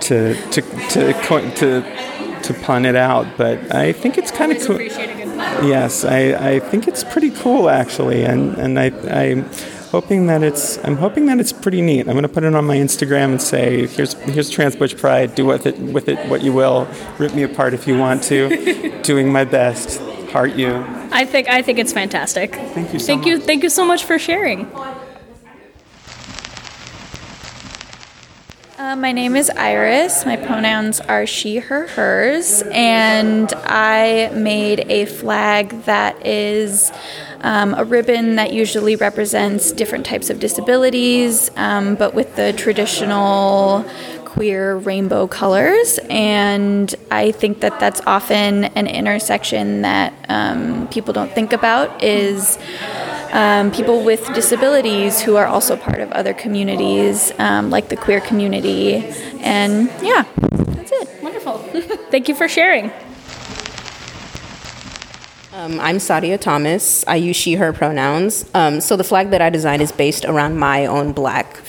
[0.00, 1.12] to to to
[1.56, 3.26] to, to pun it out.
[3.36, 4.80] But I think it's kind of cool.
[4.80, 9.44] Yes, I, I think it's pretty cool actually, and and I I'm
[9.90, 12.00] hoping that it's I'm hoping that it's pretty neat.
[12.00, 15.34] I'm going to put it on my Instagram and say here's here's Trans Butch Pride.
[15.34, 16.88] Do with it with it what you will.
[17.18, 19.02] Rip me apart if you want to.
[19.02, 20.00] Doing my best.
[20.30, 20.84] Heart you.
[21.10, 22.54] I think I think it's fantastic.
[22.54, 23.28] Thank you so thank much.
[23.28, 24.70] you thank you so much for sharing.
[28.80, 30.24] Uh, my name is Iris.
[30.24, 36.90] My pronouns are she, her, hers, and I made a flag that is
[37.42, 43.84] um, a ribbon that usually represents different types of disabilities, um, but with the traditional
[44.24, 45.98] queer rainbow colors.
[46.08, 52.58] And I think that that's often an intersection that um, people don't think about is
[53.32, 58.20] um, people with disabilities who are also part of other communities, um, like the queer
[58.20, 58.96] community.
[59.40, 61.22] And yeah, that's it.
[61.22, 61.58] Wonderful.
[62.10, 62.90] Thank you for sharing.
[65.52, 67.04] Um, I'm Sadia Thomas.
[67.06, 68.48] I use she, her pronouns.
[68.54, 71.60] Um, so the flag that I designed is based around my own black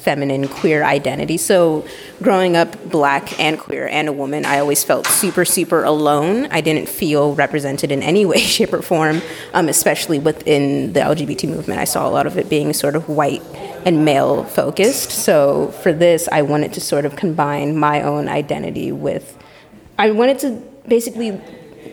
[0.00, 1.36] feminine queer identity.
[1.36, 1.84] So,
[2.22, 6.46] growing up black and queer and a woman, I always felt super, super alone.
[6.50, 9.22] I didn't feel represented in any way, shape, or form,
[9.52, 11.80] um, especially within the LGBT movement.
[11.80, 13.42] I saw a lot of it being sort of white
[13.84, 15.10] and male focused.
[15.10, 19.36] So, for this, I wanted to sort of combine my own identity with,
[19.98, 21.40] I wanted to basically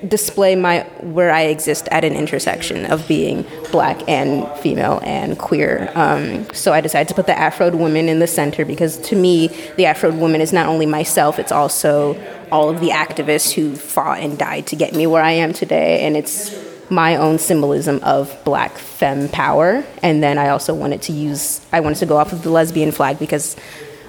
[0.07, 5.91] display my where I exist at an intersection of being black and female and queer.
[5.95, 9.47] Um, so I decided to put the Afro woman in the center because to me,
[9.75, 12.15] the Afro woman is not only myself; it's also
[12.51, 16.05] all of the activists who fought and died to get me where I am today,
[16.05, 16.55] and it's
[16.89, 19.83] my own symbolism of black femme power.
[20.01, 22.91] And then I also wanted to use I wanted to go off of the lesbian
[22.91, 23.55] flag because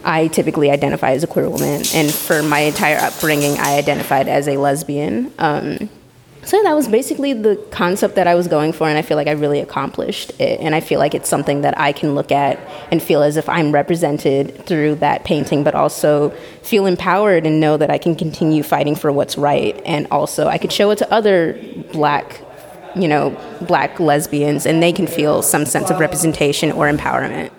[0.05, 4.49] I typically identify as a queer woman, and for my entire upbringing, I identified as
[4.49, 5.33] a lesbian.
[5.39, 5.91] Um,
[6.49, 9.27] so that was basically the concept that I was going for, and I feel like
[9.27, 10.61] I really accomplished it.
[10.61, 12.59] And I feel like it's something that I can look at
[12.91, 16.31] and feel as if I'm represented through that painting, but also
[16.63, 19.79] feel empowered and know that I can continue fighting for what's right.
[19.85, 21.61] And also, I could show it to other
[21.93, 22.41] black,
[22.97, 27.51] you know, black lesbians, and they can feel some sense of representation or empowerment.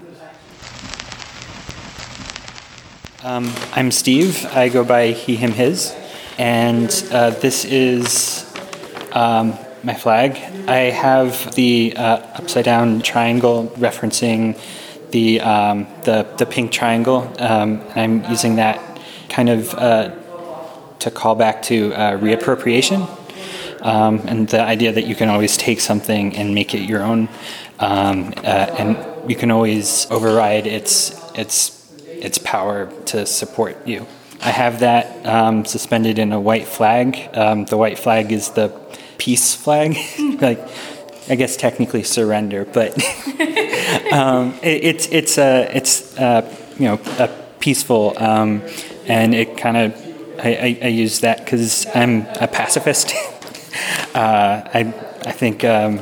[3.21, 4.45] Um, I'm Steve.
[4.45, 5.93] I go by he, him, his.
[6.37, 8.45] And uh, this is
[9.11, 10.37] um, my flag.
[10.69, 14.57] I have the uh, upside down triangle referencing
[15.11, 17.29] the, um, the, the, pink triangle.
[17.39, 20.15] Um, I'm using that kind of uh,
[20.99, 23.05] to call back to uh, reappropriation.
[23.81, 27.27] Um, and the idea that you can always take something and make it your own,
[27.79, 31.78] um, uh, and you can always override its its
[32.23, 34.07] its power to support you.
[34.41, 37.29] I have that um, suspended in a white flag.
[37.35, 38.69] Um, the white flag is the
[39.17, 39.97] peace flag,
[40.41, 40.59] like
[41.29, 42.93] I guess technically surrender, but
[44.13, 48.63] um, it, it's it's a it's a, you know a peaceful, um,
[49.07, 49.93] and it kind of
[50.39, 53.13] I, I, I, use that because I'm a pacifist.
[54.15, 54.93] uh, I
[55.25, 55.99] I think um,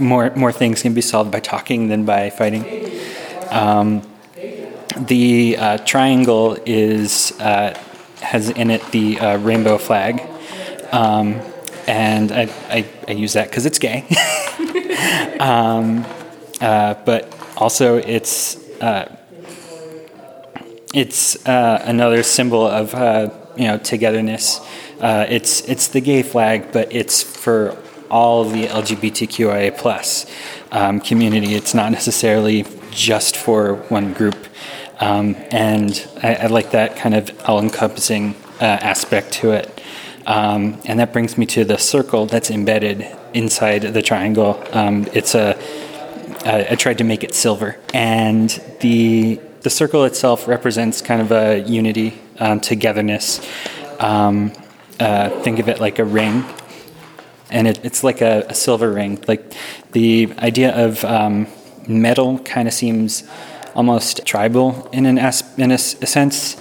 [0.00, 2.64] more more things can be solved by talking than by fighting.
[5.00, 7.78] The uh, triangle is uh,
[8.20, 10.20] has in it the uh, rainbow flag,
[10.92, 11.40] um,
[11.86, 14.04] and I, I, I, use that because it's gay.
[15.40, 16.04] um,
[16.60, 19.16] uh, but also, it's uh,
[20.92, 22.92] it's uh, another symbol of
[23.56, 24.60] you know togetherness.
[25.00, 27.74] it's it's the gay flag, but it's for
[28.10, 30.26] all the LGBTQIA plus
[30.72, 31.54] um, community.
[31.54, 34.36] It's not necessarily just for one group.
[35.00, 39.80] Um, and I, I, like that kind of all encompassing uh, aspect to it.
[40.26, 44.62] Um, and that brings me to the circle that's embedded inside the triangle.
[44.72, 45.58] Um, it's a
[46.44, 48.48] I tried to make it silver, and
[48.80, 53.46] the the circle itself represents kind of a unity, um, togetherness.
[53.98, 54.52] Um,
[54.98, 56.44] uh, think of it like a ring,
[57.50, 59.22] and it, it's like a, a, silver ring.
[59.28, 59.52] Like
[59.92, 61.46] the idea of um,
[61.86, 63.24] metal kind of seems
[63.74, 66.56] almost tribal in an as, in a, a sense.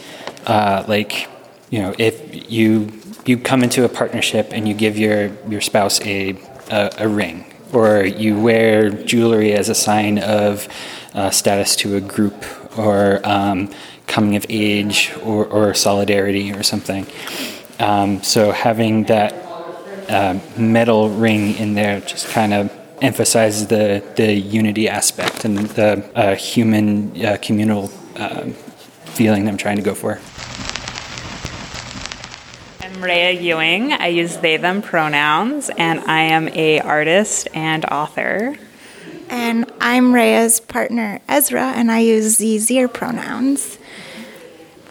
[0.45, 1.27] Uh, like,
[1.69, 2.91] you know, if you
[3.25, 6.37] you come into a partnership and you give your your spouse a
[6.71, 10.67] a, a ring, or you wear jewelry as a sign of
[11.13, 12.45] uh, status to a group,
[12.77, 13.69] or um,
[14.07, 17.05] coming of age, or, or solidarity, or something.
[17.79, 19.33] Um, so having that
[20.09, 22.71] uh, metal ring in there just kind of
[23.01, 28.45] emphasizes the, the unity aspect and the uh, human uh, communal uh,
[29.05, 30.19] feeling I'm trying to go for.
[32.81, 33.93] I'm Rhea Ewing.
[33.93, 38.57] I use they them pronouns and I am a artist and author.
[39.29, 43.77] And I'm Rhea's partner Ezra and I use Z pronouns.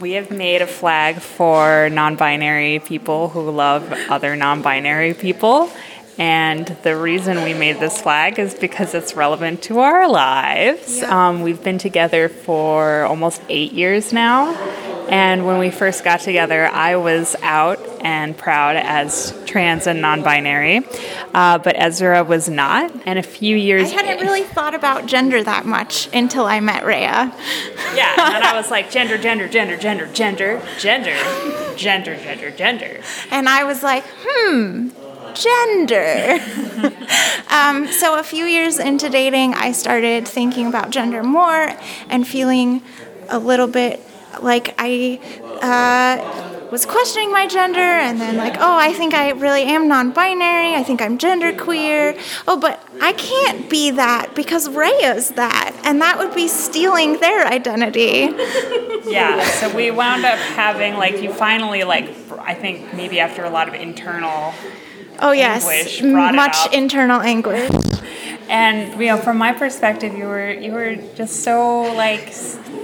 [0.01, 5.71] We have made a flag for non binary people who love other non binary people.
[6.19, 10.99] And the reason we made this flag is because it's relevant to our lives.
[10.99, 11.29] Yeah.
[11.29, 14.53] Um, we've been together for almost eight years now.
[15.09, 20.23] And when we first got together, I was out and proud as trans and non
[20.23, 20.83] binary,
[21.33, 22.93] uh, but Ezra was not.
[23.07, 23.91] And a few years.
[23.91, 27.33] I hadn't really thought about gender that much until I met Rhea.
[27.95, 31.17] Yeah, and I was like, gender, gender, gender, gender, gender, gender,
[31.77, 33.01] gender, gender, gender.
[33.31, 34.91] And I was like, hmm,
[35.35, 36.39] gender.
[37.51, 41.75] um, so, a few years into dating, I started thinking about gender more
[42.09, 42.83] and feeling
[43.29, 44.01] a little bit
[44.41, 45.21] like I.
[45.63, 50.75] Uh, was questioning my gender and then like, oh, I think I really am non-binary.
[50.75, 52.19] I think I'm genderqueer.
[52.47, 57.47] Oh, but I can't be that because Rhea's that, and that would be stealing their
[57.47, 58.29] identity.
[59.11, 63.51] yeah, so we wound up having like you finally like I think maybe after a
[63.51, 64.53] lot of internal
[65.21, 67.71] Oh yes, much internal anguish.
[68.49, 72.33] And you know, from my perspective, you were you were just so like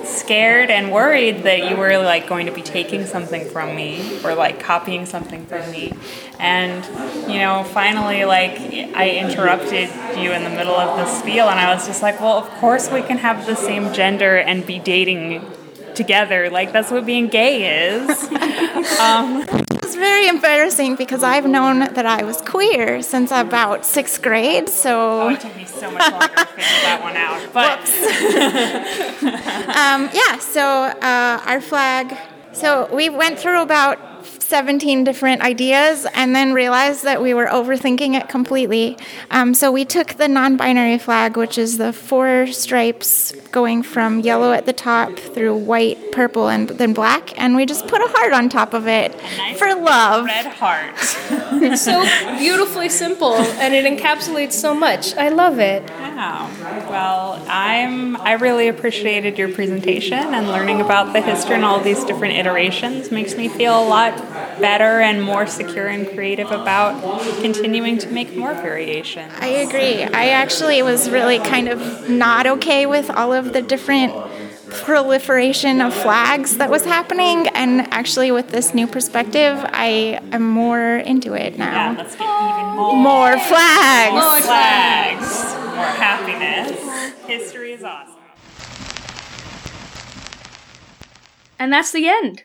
[0.05, 4.35] scared and worried that you were like going to be taking something from me or
[4.35, 5.93] like copying something from me.
[6.39, 6.85] And
[7.31, 8.59] you know, finally, like
[8.95, 9.89] I interrupted
[10.19, 12.91] you in the middle of the spiel, and I was just like, "Well, of course
[12.91, 15.45] we can have the same gender and be dating."
[15.95, 18.09] Together, like that's what being gay is.
[19.01, 19.45] um,
[19.83, 24.65] It's very embarrassing because I've known that I was queer since about sixth grade.
[24.67, 27.41] oh, So it took me so much longer to figure that one out.
[27.53, 27.81] But
[29.77, 32.17] um, yeah, so uh, our flag.
[32.53, 33.99] So we went through about
[34.45, 38.97] 17 different ideas and then realized that we were overthinking it completely.
[39.31, 44.21] Um, so we took the non binary flag, which is the four stripes going from
[44.21, 48.09] yellow at the top through white, purple, and then black, and we just put a
[48.09, 50.27] heart on top of it nice for love.
[50.27, 50.95] red heart.
[51.65, 52.03] It's so
[52.37, 55.15] beautifully simple and it encapsulates so much.
[55.17, 55.83] I love it.
[55.89, 56.51] Wow.
[56.91, 62.05] Well, I'm I really appreciated your presentation and learning about the history and all these
[62.05, 64.13] different iterations makes me feel a lot
[64.61, 67.01] better and more secure and creative about
[67.41, 69.33] continuing to make more variations.
[69.41, 70.03] I agree.
[70.03, 74.13] I actually was really kind of not okay with all of the different
[74.71, 80.97] proliferation of flags that was happening, and actually, with this new perspective, I am more
[80.97, 81.71] into it now.
[81.71, 81.99] Yeah, now.
[81.99, 84.13] let's get even more, More flags!
[84.13, 87.25] more flags, more happiness.
[87.27, 88.15] History is awesome.
[91.59, 92.45] And that's the end.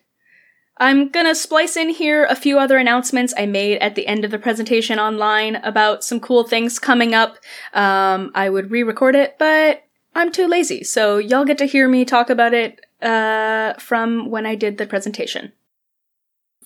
[0.79, 4.31] I'm gonna splice in here a few other announcements I made at the end of
[4.31, 7.37] the presentation online about some cool things coming up.
[7.73, 9.83] Um, I would re-record it, but
[10.15, 14.45] I'm too lazy, so y'all get to hear me talk about it uh, from when
[14.45, 15.51] I did the presentation.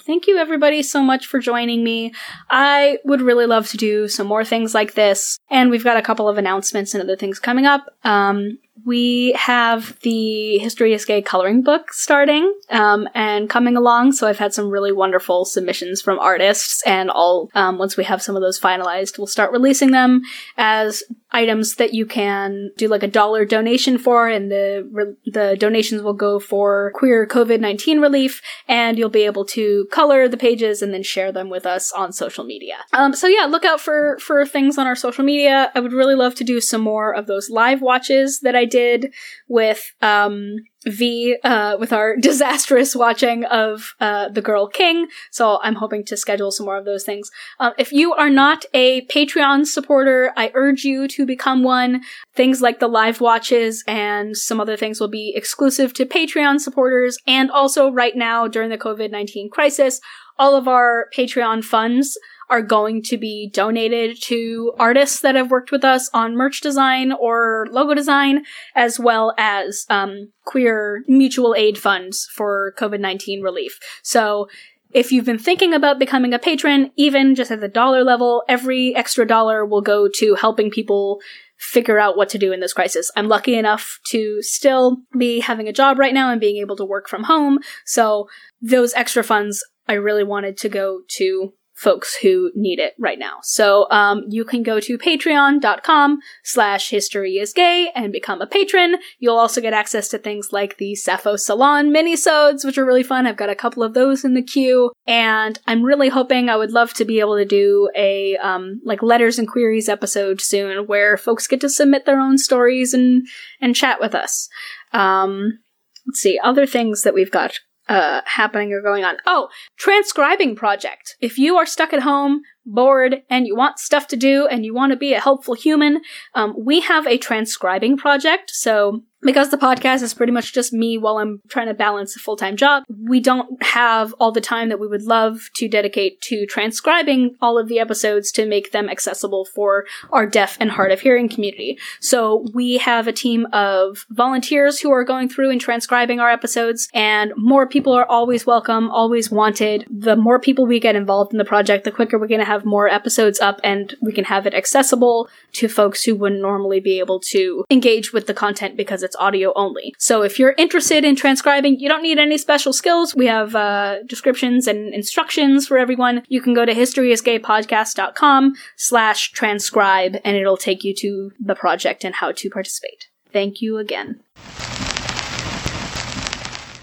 [0.05, 2.13] Thank you everybody so much for joining me.
[2.49, 6.01] I would really love to do some more things like this, and we've got a
[6.01, 7.87] couple of announcements and other things coming up.
[8.03, 14.27] Um, we have the History is Gay coloring book starting um, and coming along, so
[14.27, 18.35] I've had some really wonderful submissions from artists, and all um, once we have some
[18.35, 20.21] of those finalized, we'll start releasing them
[20.57, 21.03] as
[21.35, 26.01] items that you can do like a dollar donation for, and the re- the donations
[26.01, 30.81] will go for queer COVID nineteen relief, and you'll be able to color the pages
[30.81, 32.75] and then share them with us on social media.
[32.91, 35.71] Um, so yeah, look out for for things on our social media.
[35.75, 39.13] I would really love to do some more of those live watches that I did
[39.47, 45.07] with um, V uh, with our disastrous watching of uh, The Girl King.
[45.31, 47.31] So I'm hoping to schedule some more of those things.
[47.59, 52.01] Um, if you are not a Patreon supporter, I urge you to become one.
[52.35, 57.17] Things like the live watches and some other things will be exclusive to Patreon supporters.
[57.27, 60.01] And also, right now during the COVID 19 crisis,
[60.37, 62.17] all of our Patreon funds
[62.49, 67.11] are going to be donated to artists that have worked with us on merch design
[67.11, 68.43] or logo design,
[68.75, 73.79] as well as um, queer mutual aid funds for COVID 19 relief.
[74.03, 74.47] So
[74.91, 78.95] if you've been thinking about becoming a patron, even just at the dollar level, every
[78.95, 81.19] extra dollar will go to helping people
[81.57, 83.09] figure out what to do in this crisis.
[83.15, 86.85] I'm lucky enough to still be having a job right now and being able to
[86.85, 87.59] work from home.
[87.85, 88.27] So
[88.61, 93.39] those extra funds I really wanted to go to folks who need it right now.
[93.41, 98.97] So um, you can go to patreon.com slash history is gay and become a patron.
[99.19, 103.25] You'll also get access to things like the Sappho Salon minisodes, which are really fun.
[103.25, 104.91] I've got a couple of those in the queue.
[105.07, 109.01] And I'm really hoping I would love to be able to do a um, like
[109.01, 113.25] letters and queries episode soon where folks get to submit their own stories and,
[113.59, 114.47] and chat with us.
[114.91, 115.59] Um,
[116.07, 117.59] let's see, other things that we've got
[117.89, 119.17] uh, happening or going on.
[119.25, 121.15] Oh, transcribing project.
[121.19, 124.73] If you are stuck at home, bored, and you want stuff to do, and you
[124.73, 126.01] want to be a helpful human,
[126.33, 128.51] um, we have a transcribing project.
[128.51, 132.19] So because the podcast is pretty much just me while I'm trying to balance a
[132.19, 136.21] full time job, we don't have all the time that we would love to dedicate
[136.21, 140.91] to transcribing all of the episodes to make them accessible for our deaf and hard
[140.91, 141.77] of hearing community.
[141.99, 146.89] So we have a team of volunteers who are going through and transcribing our episodes,
[146.93, 149.85] and more people are always welcome, always wanted.
[149.89, 152.65] The more people we get involved in the project, the quicker we're going to have
[152.65, 156.99] more episodes up and we can have it accessible to folks who wouldn't normally be
[156.99, 159.93] able to engage with the content because it's audio only.
[159.97, 163.15] So if you're interested in transcribing, you don't need any special skills.
[163.15, 166.23] We have uh, descriptions and instructions for everyone.
[166.27, 172.15] You can go to historyisgaypodcast.com slash transcribe and it'll take you to the project and
[172.15, 173.07] how to participate.
[173.31, 174.21] Thank you again.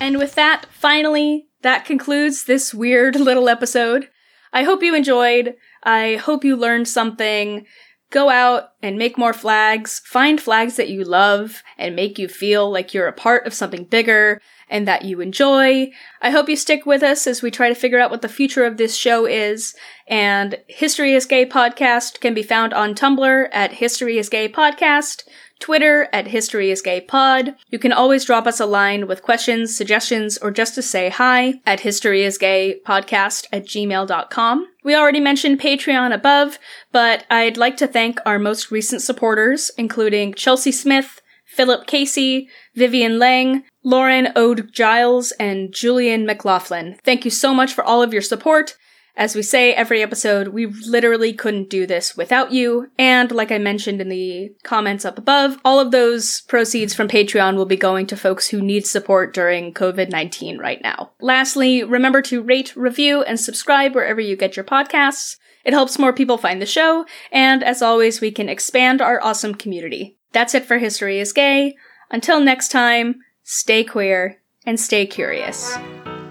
[0.01, 4.09] And with that, finally, that concludes this weird little episode.
[4.53, 5.55] I hope you enjoyed.
[5.83, 7.67] I hope you learned something.
[8.11, 10.01] Go out and make more flags.
[10.05, 13.85] Find flags that you love and make you feel like you're a part of something
[13.85, 15.93] bigger and that you enjoy.
[16.21, 18.65] I hope you stick with us as we try to figure out what the future
[18.65, 19.75] of this show is.
[20.09, 25.25] And History is Gay podcast can be found on Tumblr at History is Gay podcast.
[25.61, 27.55] Twitter at History is Gay Pod.
[27.69, 31.61] You can always drop us a line with questions, suggestions, or just to say hi
[31.67, 34.67] at History is Gay Podcast at gmail.com.
[34.83, 36.59] We already mentioned Patreon above,
[36.91, 43.19] but I'd like to thank our most recent supporters, including Chelsea Smith, Philip Casey, Vivian
[43.19, 46.99] Lang, Lauren Ode Giles, and Julian McLaughlin.
[47.05, 48.77] Thank you so much for all of your support.
[49.21, 52.91] As we say every episode, we literally couldn't do this without you.
[52.99, 57.55] And like I mentioned in the comments up above, all of those proceeds from Patreon
[57.57, 61.11] will be going to folks who need support during COVID 19 right now.
[61.21, 65.37] Lastly, remember to rate, review, and subscribe wherever you get your podcasts.
[65.67, 69.55] It helps more people find the show, and as always, we can expand our awesome
[69.55, 70.17] community.
[70.33, 71.77] That's it for History is Gay.
[72.11, 75.77] Until next time, stay queer and stay curious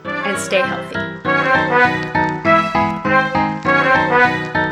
[0.03, 2.39] and stay healthy.
[3.90, 4.69] Thank you.